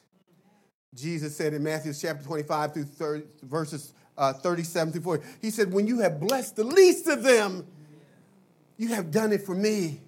[0.95, 5.73] Jesus said in Matthew chapter 25 through 30, verses uh, 37 through 40, He said,
[5.73, 7.67] When you have blessed the least of them,
[8.77, 10.01] you have done it for me.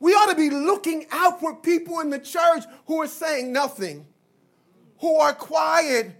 [0.00, 4.06] We ought to be looking out for people in the church who are saying nothing,
[5.00, 6.12] who are quiet,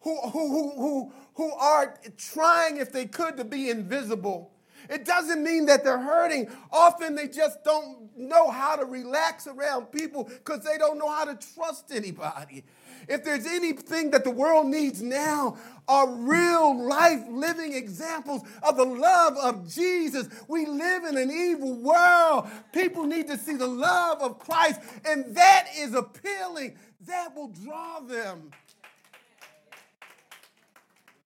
[0.00, 4.52] who, who, who, who, who are trying, if they could, to be invisible.
[4.90, 6.50] It doesn't mean that they're hurting.
[6.72, 11.24] Often they just don't know how to relax around people because they don't know how
[11.24, 12.64] to trust anybody.
[13.08, 15.56] If there's anything that the world needs now,
[15.88, 20.28] are real life living examples of the love of Jesus.
[20.46, 22.48] We live in an evil world.
[22.72, 26.76] People need to see the love of Christ, and that is appealing.
[27.06, 28.50] That will draw them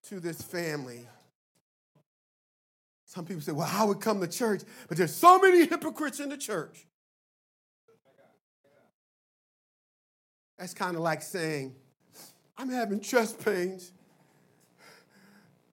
[0.09, 1.07] to this family.
[3.15, 6.31] Some people say, well, I would come to church, but there's so many hypocrites in
[6.31, 6.85] the church.
[10.59, 11.75] That's kind of like saying,
[12.57, 13.93] I'm having chest pains.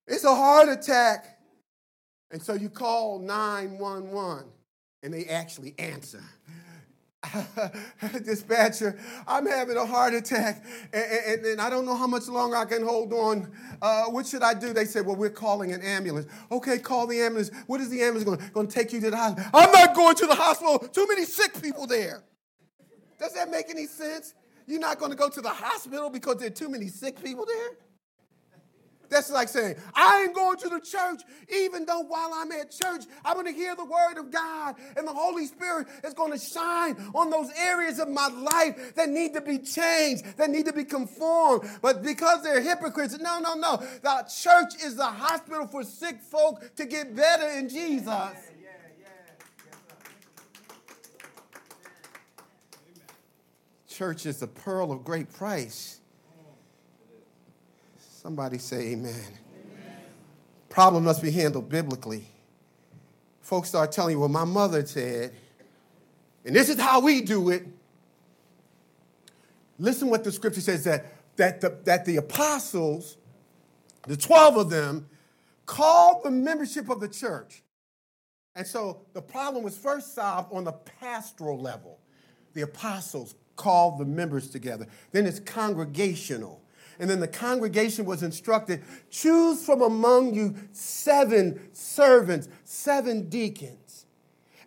[0.07, 1.39] It's a heart attack.
[2.31, 4.45] And so you call 911
[5.03, 6.23] and they actually answer.
[8.25, 8.97] dispatcher,
[9.27, 12.65] I'm having a heart attack and, and, and, I don't know how much longer I
[12.65, 13.51] can hold on.
[13.79, 14.73] Uh, what should I do?
[14.73, 16.27] They said, Well, we're calling an ambulance.
[16.51, 17.51] Okay, call the ambulance.
[17.67, 19.49] What is the ambulance going, to take you to the hospital?
[19.53, 20.79] I'm not going to the hospital.
[20.79, 22.23] Too many sick people there.
[23.19, 24.33] Does that make any sense?
[24.65, 27.45] You're not going to go to the hospital because there are too many sick people
[27.45, 27.69] there?
[29.11, 31.21] That's like saying, I ain't going to the church,
[31.53, 35.05] even though while I'm at church, I'm going to hear the word of God, and
[35.05, 39.33] the Holy Spirit is going to shine on those areas of my life that need
[39.33, 41.69] to be changed, that need to be conformed.
[41.81, 43.77] But because they're hypocrites, no, no, no.
[44.01, 48.31] The church is the hospital for sick folk to get better in Jesus.
[53.89, 56.00] Church is a pearl of great price.
[58.21, 59.15] Somebody say amen.
[59.15, 59.97] amen.
[60.69, 62.23] Problem must be handled biblically.
[63.41, 65.33] Folks start telling you, well, my mother said,
[66.45, 67.65] and this is how we do it.
[69.79, 71.07] Listen what the scripture says that,
[71.37, 73.17] that, the, that the apostles,
[74.07, 75.09] the 12 of them,
[75.65, 77.63] called the membership of the church.
[78.53, 81.97] And so the problem was first solved on the pastoral level.
[82.53, 84.85] The apostles called the members together.
[85.11, 86.60] Then it's congregational.
[87.01, 93.80] And then the congregation was instructed choose from among you seven servants, seven deacons.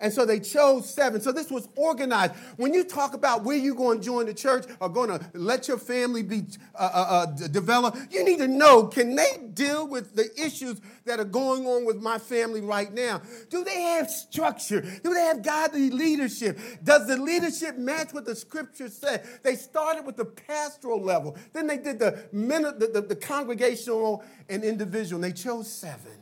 [0.05, 1.23] And so they chose seven.
[1.23, 2.35] So this was organized.
[2.59, 5.67] When you talk about where you're going to join the church or going to let
[5.67, 6.45] your family be
[6.75, 11.21] uh, uh, uh developed, you need to know can they deal with the issues that
[11.21, 13.23] are going on with my family right now?
[13.49, 14.83] Do they have structure?
[14.83, 16.59] Do they have godly leadership?
[16.83, 19.27] Does the leadership match what the scripture said?
[19.43, 24.65] They started with the pastoral level, then they did the, the, the, the congregational and
[24.65, 26.13] individual, and they chose seven.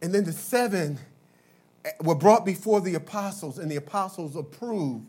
[0.00, 0.98] And then the seven
[2.00, 5.06] were brought before the apostles, and the apostles approved.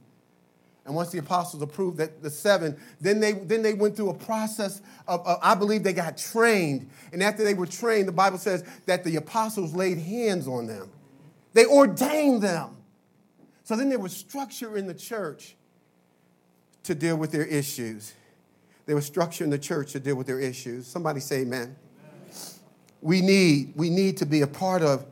[0.86, 4.13] And once the apostles approved that the seven, then they then they went through a
[4.13, 6.89] process of, I believe they got trained.
[7.11, 10.89] And after they were trained, the Bible says that the apostles laid hands on them.
[11.53, 12.78] They ordained them.
[13.65, 15.57] So then there was structure in the church
[16.84, 18.13] to deal with their issues.
[18.86, 20.88] There was structure in the church to deal with their issues.
[20.88, 21.75] Somebody say amen.
[21.99, 22.32] amen.
[23.01, 25.05] We need we need to be a part of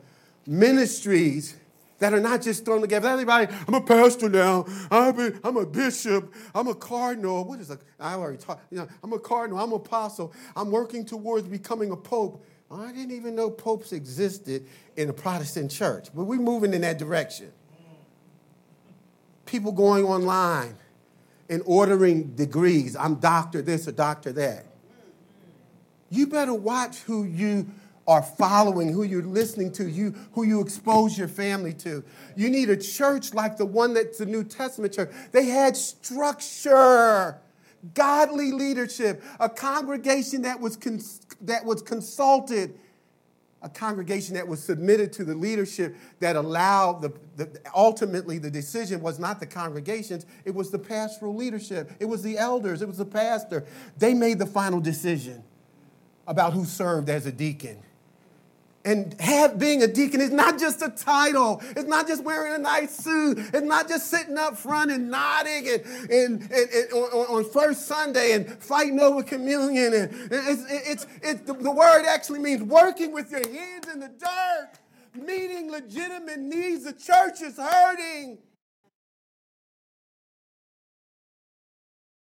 [0.46, 1.56] ministries
[1.98, 3.08] that are not just thrown together.
[3.08, 4.66] Everybody, I'm a pastor now.
[4.90, 6.32] I'm a bishop.
[6.54, 7.44] I'm a cardinal.
[7.44, 7.78] What is a?
[7.98, 8.70] I already talked.
[8.70, 9.58] You know, I'm a cardinal.
[9.58, 10.32] I'm an apostle.
[10.54, 12.44] I'm working towards becoming a pope.
[12.70, 14.66] I didn't even know popes existed
[14.96, 17.52] in the Protestant church, but we're moving in that direction.
[19.46, 20.76] People going online
[21.48, 22.96] and ordering degrees.
[22.96, 24.66] I'm doctor this or doctor that.
[26.10, 27.68] You better watch who you
[28.06, 32.04] are following, who you're listening to, you, who you expose your family to.
[32.36, 35.10] You need a church like the one that's the New Testament church.
[35.32, 37.38] They had structure,
[37.94, 42.78] godly leadership, a congregation that was, cons- that was consulted,
[43.62, 49.00] a congregation that was submitted to the leadership that allowed the, the ultimately the decision
[49.00, 52.98] was not the congregations, it was the pastoral leadership, it was the elders, it was
[52.98, 53.64] the pastor.
[53.98, 55.42] They made the final decision
[56.28, 57.78] about who served as a deacon.
[58.86, 61.60] And have, being a deacon is not just a title.
[61.70, 63.38] It's not just wearing a nice suit.
[63.38, 67.86] It's not just sitting up front and nodding and, and, and, and on, on, first
[67.86, 69.92] Sunday and fighting over communion.
[69.92, 74.08] And it's, it's, it's, the, the word actually means working with your hands in the
[74.08, 74.70] dirt,
[75.14, 76.84] meeting legitimate needs.
[76.84, 78.38] The church is hurting.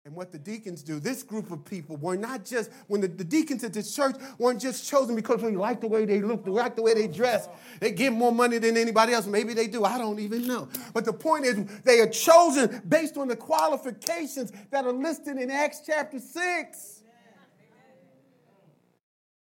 [0.07, 3.25] And what the deacons do, this group of people were not just, when the, the
[3.25, 6.53] deacons at this church weren't just chosen because we like the way they look, they
[6.53, 7.49] like the way they dress,
[7.81, 9.27] they get more money than anybody else.
[9.27, 10.69] Maybe they do, I don't even know.
[10.95, 15.51] But the point is, they are chosen based on the qualifications that are listed in
[15.51, 16.96] Acts chapter 6.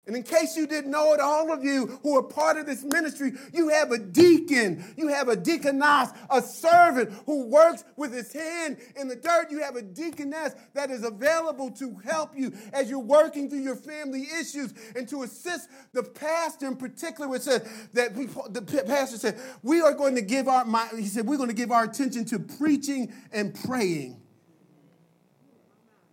[0.06, 2.82] And in case you didn't know it, all of you who are part of this
[2.82, 8.32] ministry, you have a deacon, you have a deaconess, a servant who works with his
[8.32, 9.50] hand in the dirt.
[9.50, 13.76] You have a deaconess that is available to help you as you're working through your
[13.76, 17.28] family issues and to assist the pastor in particular.
[17.28, 21.06] Which said that we, the pastor said, we are going to give our, my, he
[21.06, 24.20] said, we're going to give our attention to preaching and praying.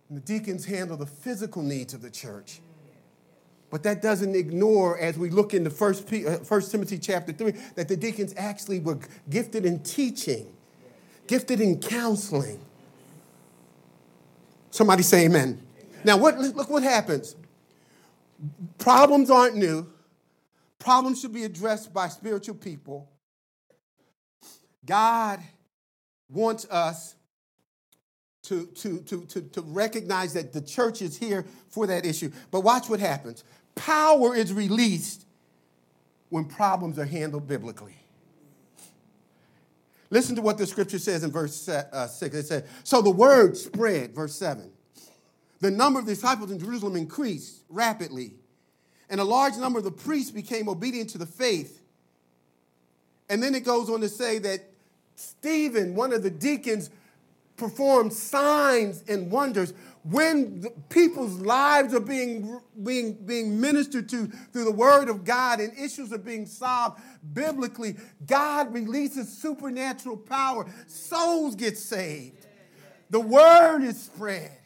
[0.08, 2.60] And the deacons handle the physical needs of the church.
[3.70, 7.88] But that doesn't ignore, as we look into First, uh, First Timothy chapter 3, that
[7.88, 8.98] the deacons actually were
[9.28, 10.46] gifted in teaching,
[11.26, 12.60] gifted in counseling.
[14.70, 15.42] Somebody say amen.
[15.42, 15.62] amen.
[16.04, 17.36] Now, what, look what happens.
[18.78, 19.86] Problems aren't new.
[20.78, 23.10] Problems should be addressed by spiritual people.
[24.86, 25.40] God
[26.30, 27.16] wants us
[28.44, 32.30] to, to, to, to, to recognize that the church is here for that issue.
[32.50, 33.44] But watch what happens.
[33.78, 35.24] Power is released
[36.30, 37.96] when problems are handled biblically.
[40.10, 42.34] Listen to what the scripture says in verse uh, 6.
[42.34, 44.70] It says, So the word spread, verse 7.
[45.60, 48.34] The number of disciples in Jerusalem increased rapidly,
[49.10, 51.82] and a large number of the priests became obedient to the faith.
[53.28, 54.60] And then it goes on to say that
[55.16, 56.90] Stephen, one of the deacons,
[57.56, 64.72] performed signs and wonders when people's lives are being, being, being ministered to through the
[64.72, 67.00] word of God and issues are being solved
[67.32, 67.96] biblically,
[68.26, 70.66] God releases supernatural power.
[70.86, 72.46] Souls get saved.
[73.10, 74.57] The word is spread.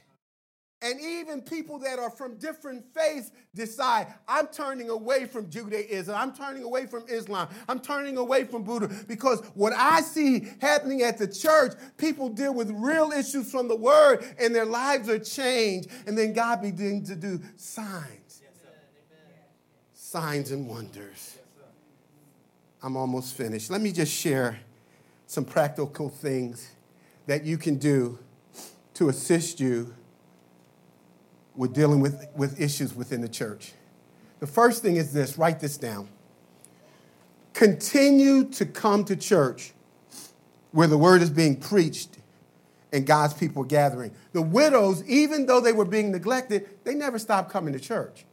[0.83, 6.35] And even people that are from different faiths decide, I'm turning away from Judaism, I'm
[6.35, 8.91] turning away from Islam, I'm turning away from Buddha.
[9.07, 13.77] Because what I see happening at the church, people deal with real issues from the
[13.77, 15.89] word and their lives are changed.
[16.07, 18.43] And then God begins to do signs.
[18.43, 18.43] Yes,
[19.95, 21.37] signs and wonders.
[21.37, 21.67] Yes,
[22.83, 23.71] I'm almost finished.
[23.71, 24.59] Let me just share
[25.29, 26.73] some practical things
[27.27, 28.19] that you can do
[28.95, 29.95] to assist you
[31.57, 33.73] with dealing with, with issues within the church.
[34.41, 36.09] The first thing is this write this down
[37.55, 39.73] Continue to come to church
[40.73, 42.19] where the word is being preached
[42.93, 44.13] and God's people gathering.
[44.33, 48.25] The widows, even though they were being neglected, they never stopped coming to church.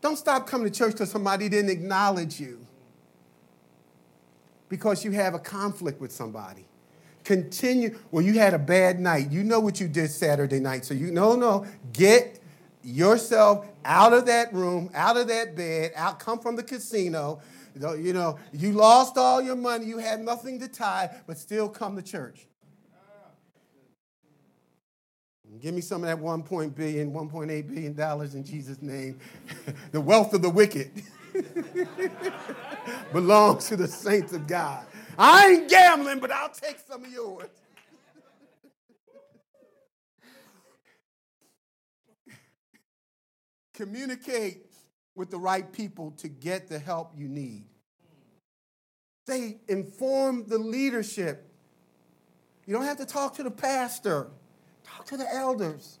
[0.00, 2.66] Don't stop coming to church because somebody didn't acknowledge you
[4.68, 6.64] because you have a conflict with somebody.
[7.30, 7.96] Continue.
[8.10, 9.30] Well, you had a bad night.
[9.30, 10.84] You know what you did Saturday night.
[10.84, 11.64] So you no, no.
[11.92, 12.40] Get
[12.82, 17.40] yourself out of that room, out of that bed, out, come from the casino.
[17.76, 21.94] You know, you lost all your money, you had nothing to tie, but still come
[21.94, 22.48] to church.
[25.60, 26.70] Give me some of that 1.
[26.70, 29.20] billion, 1.8 billion dollars in Jesus' name.
[29.92, 30.90] the wealth of the wicked
[33.12, 34.84] belongs to the saints of God.
[35.22, 37.50] I ain't gambling, but I'll take some of yours.
[43.74, 44.64] Communicate
[45.14, 47.66] with the right people to get the help you need.
[49.26, 51.46] They inform the leadership.
[52.64, 54.28] You don't have to talk to the pastor.
[54.84, 55.98] Talk to the elders.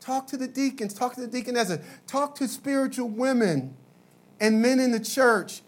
[0.00, 0.94] Talk to the deacons.
[0.94, 1.78] Talk to the deaconesses.
[2.06, 3.76] Talk to spiritual women
[4.40, 5.60] and men in the church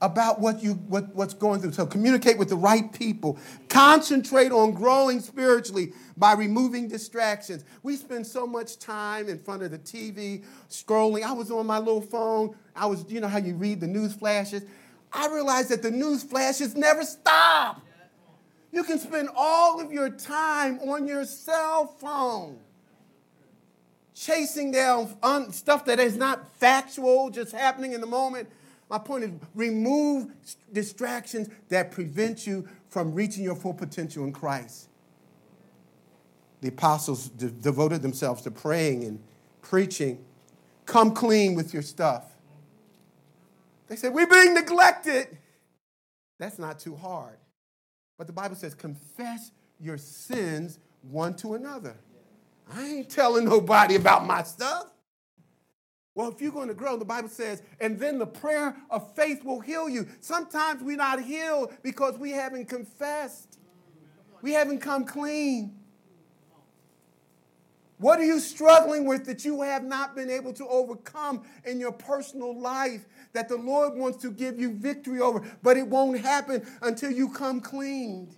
[0.00, 1.72] about what you what, what's going through.
[1.72, 3.38] So communicate with the right people.
[3.68, 7.64] Concentrate on growing spiritually by removing distractions.
[7.82, 11.22] We spend so much time in front of the TV scrolling.
[11.22, 12.56] I was on my little phone.
[12.74, 14.62] I was, you know how you read the news flashes.
[15.12, 17.82] I realized that the news flashes never stop.
[18.72, 22.58] You can spend all of your time on your cell phone,
[24.14, 28.48] chasing down un- stuff that is not factual, just happening in the moment.
[28.90, 30.32] My point is remove
[30.72, 34.88] distractions that prevent you from reaching your full potential in Christ.
[36.60, 39.22] The apostles de- devoted themselves to praying and
[39.62, 40.22] preaching.
[40.84, 42.24] Come clean with your stuff.
[43.86, 45.38] They said, We're being neglected.
[46.38, 47.36] That's not too hard.
[48.20, 51.96] But the Bible says, confess your sins one to another.
[52.70, 54.90] I ain't telling nobody about my stuff.
[56.20, 59.42] Well, if you're going to grow, the Bible says, and then the prayer of faith
[59.42, 60.06] will heal you.
[60.20, 63.58] Sometimes we're not healed because we haven't confessed,
[64.42, 65.74] we haven't come clean.
[67.96, 71.92] What are you struggling with that you have not been able to overcome in your
[71.92, 76.66] personal life that the Lord wants to give you victory over, but it won't happen
[76.82, 78.28] until you come clean?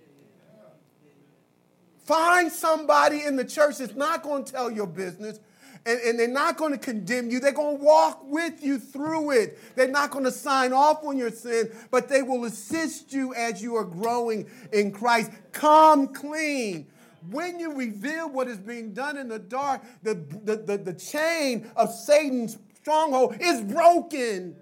[2.04, 5.38] Find somebody in the church that's not going to tell your business,
[5.86, 7.40] and, and, they're not going to condemn you.
[7.40, 9.58] They're going to walk with you through it.
[9.74, 13.60] They're not going to sign off on your sin, but they will assist you as
[13.60, 15.32] you are growing in Christ.
[15.52, 16.86] Come clean
[17.30, 21.70] when you reveal what is being done in the dark, the, the, the, the chain
[21.76, 24.56] of Satan's stronghold is broken.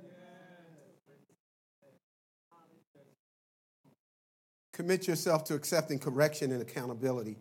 [4.80, 7.36] Commit yourself to accepting correction and accountability.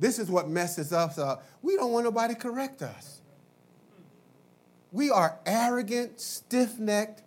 [0.00, 1.46] This is what messes us up.
[1.62, 3.20] We don't want nobody to correct us.
[4.90, 7.22] We are arrogant, stiff necked.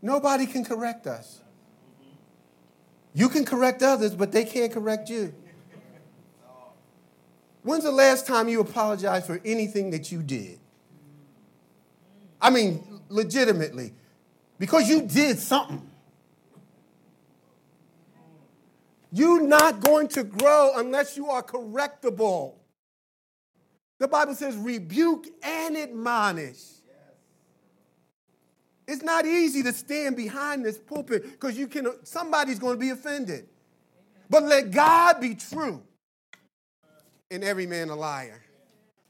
[0.00, 1.42] Nobody can correct us.
[3.12, 5.34] You can correct others, but they can't correct you.
[7.62, 10.58] When's the last time you apologized for anything that you did?
[12.40, 13.92] I mean, legitimately,
[14.58, 15.89] because you did something.
[19.12, 22.54] You're not going to grow unless you are correctable.
[23.98, 26.62] The Bible says, rebuke and admonish.
[28.86, 32.90] It's not easy to stand behind this pulpit because you can somebody's going to be
[32.90, 33.48] offended.
[34.28, 35.82] But let God be true
[37.30, 38.42] and every man a liar.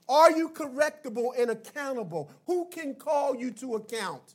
[0.09, 2.31] Are you correctable and accountable?
[2.47, 4.35] Who can call you to account?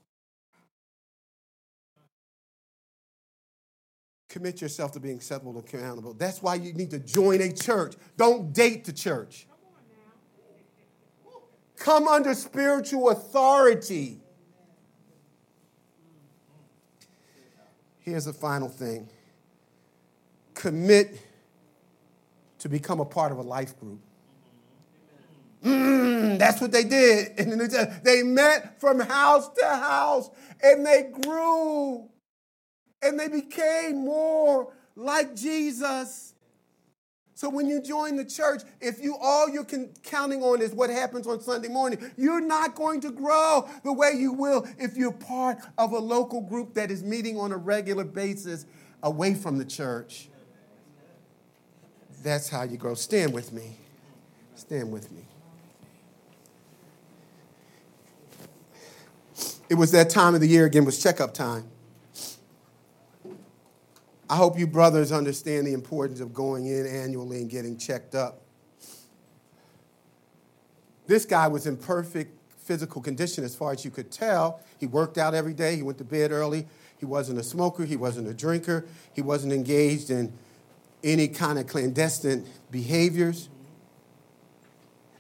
[4.36, 6.14] Commit yourself to being acceptable and accountable.
[6.14, 7.96] That's why you need to join a church.
[8.18, 9.48] Don't date the church.
[11.78, 14.20] Come under spiritual authority.
[18.00, 19.08] Here's the final thing
[20.54, 21.18] commit
[22.60, 24.02] to become a part of a life group.
[25.64, 27.32] Mm, that's what they did.
[27.40, 27.72] And
[28.04, 30.30] they met from house to house
[30.62, 32.10] and they grew
[33.02, 36.34] and they became more like Jesus.
[37.34, 39.68] So when you join the church, if you all you're
[40.04, 44.14] counting on is what happens on Sunday morning, you're not going to grow the way
[44.18, 48.06] you will if you're part of a local group that is meeting on a regular
[48.06, 48.66] basis
[49.04, 50.30] away from the church.
[52.24, 52.96] That's how you grow.
[52.96, 53.78] Stand with me.
[54.56, 55.26] Stand with me.
[59.70, 61.66] it was that time of the year again, was checkup time.
[64.30, 68.42] I hope you brothers understand the importance of going in annually and getting checked up.
[71.06, 74.60] This guy was in perfect physical condition as far as you could tell.
[74.80, 76.66] He worked out every day, he went to bed early.
[76.98, 80.34] He wasn't a smoker, he wasn't a drinker, he wasn't engaged in
[81.04, 83.50] any kind of clandestine behaviors.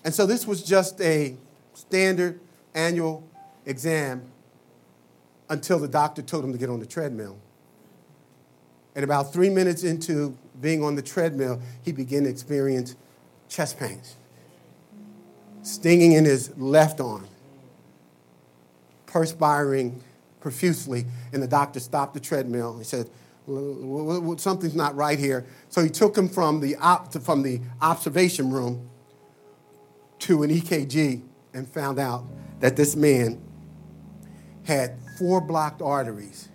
[0.03, 1.36] And so this was just a
[1.74, 2.39] standard
[2.74, 3.28] annual
[3.66, 4.24] exam
[5.49, 7.38] until the doctor told him to get on the treadmill.
[8.96, 12.96] And about three minutes into being on the treadmill, he began to experience
[13.50, 14.16] chest pains,
[15.62, 17.28] stinging in his left arm,
[19.06, 20.02] perspiring
[20.39, 21.06] profusely.
[21.34, 22.78] And the doctor stopped the treadmill.
[22.78, 23.10] He said,
[23.48, 25.46] Something's not right here.
[25.70, 28.89] So he took him from the, op- from the observation room
[30.20, 31.22] to an EKG
[31.54, 32.26] and found out
[32.62, 33.39] that this man
[34.64, 36.50] had four blocked arteries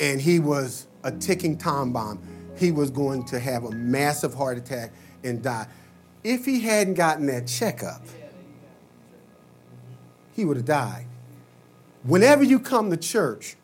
[0.00, 2.20] and he was a ticking time bomb.
[2.56, 4.92] He was going to have a massive heart attack
[5.22, 5.66] and die.
[6.24, 8.02] If he hadn't gotten that checkup,
[10.34, 11.06] he would have died.
[12.02, 13.56] Whenever you come to church,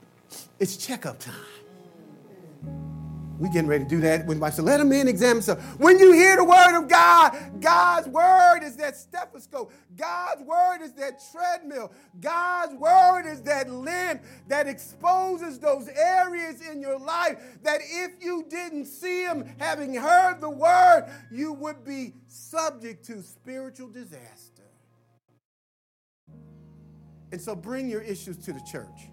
[0.59, 1.35] it's checkup time.
[3.39, 4.65] We getting ready to do that with my son.
[4.65, 5.61] Let him in, examine himself.
[5.81, 9.73] When you hear the word of God, God's word is that stethoscope.
[9.97, 11.91] God's word is that treadmill.
[12.21, 18.47] God's word is that lamp that exposes those areas in your life that if you
[18.49, 24.63] didn't see him, having heard the word, you would be subject to spiritual disaster.
[27.33, 29.09] And so bring your issues to the church.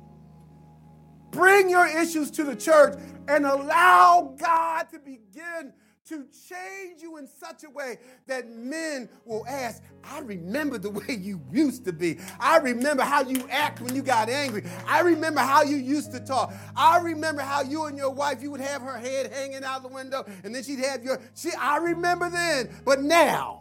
[1.32, 5.74] Bring your issues to the church and allow God to begin
[6.12, 11.16] to change you in such a way that men will ask, I remember the way
[11.18, 12.20] you used to be.
[12.38, 14.64] I remember how you act when you got angry.
[14.86, 16.54] I remember how you used to talk.
[16.76, 19.88] I remember how you and your wife, you would have her head hanging out the
[19.88, 23.60] window and then she'd have your, she, I remember then, but now,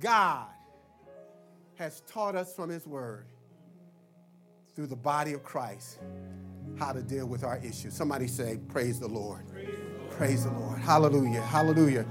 [0.00, 0.46] God
[1.76, 3.26] has taught us from his word
[4.74, 5.98] through the body of Christ
[6.78, 7.94] how to deal with our issues.
[7.94, 9.46] Somebody say, Praise the Lord.
[9.48, 10.10] Praise the Lord.
[10.10, 10.78] Praise the Lord.
[10.78, 11.42] Hallelujah.
[11.42, 12.06] Hallelujah.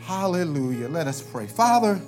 [0.00, 0.88] Hallelujah.
[0.88, 1.46] Let us pray.
[1.46, 2.00] Father,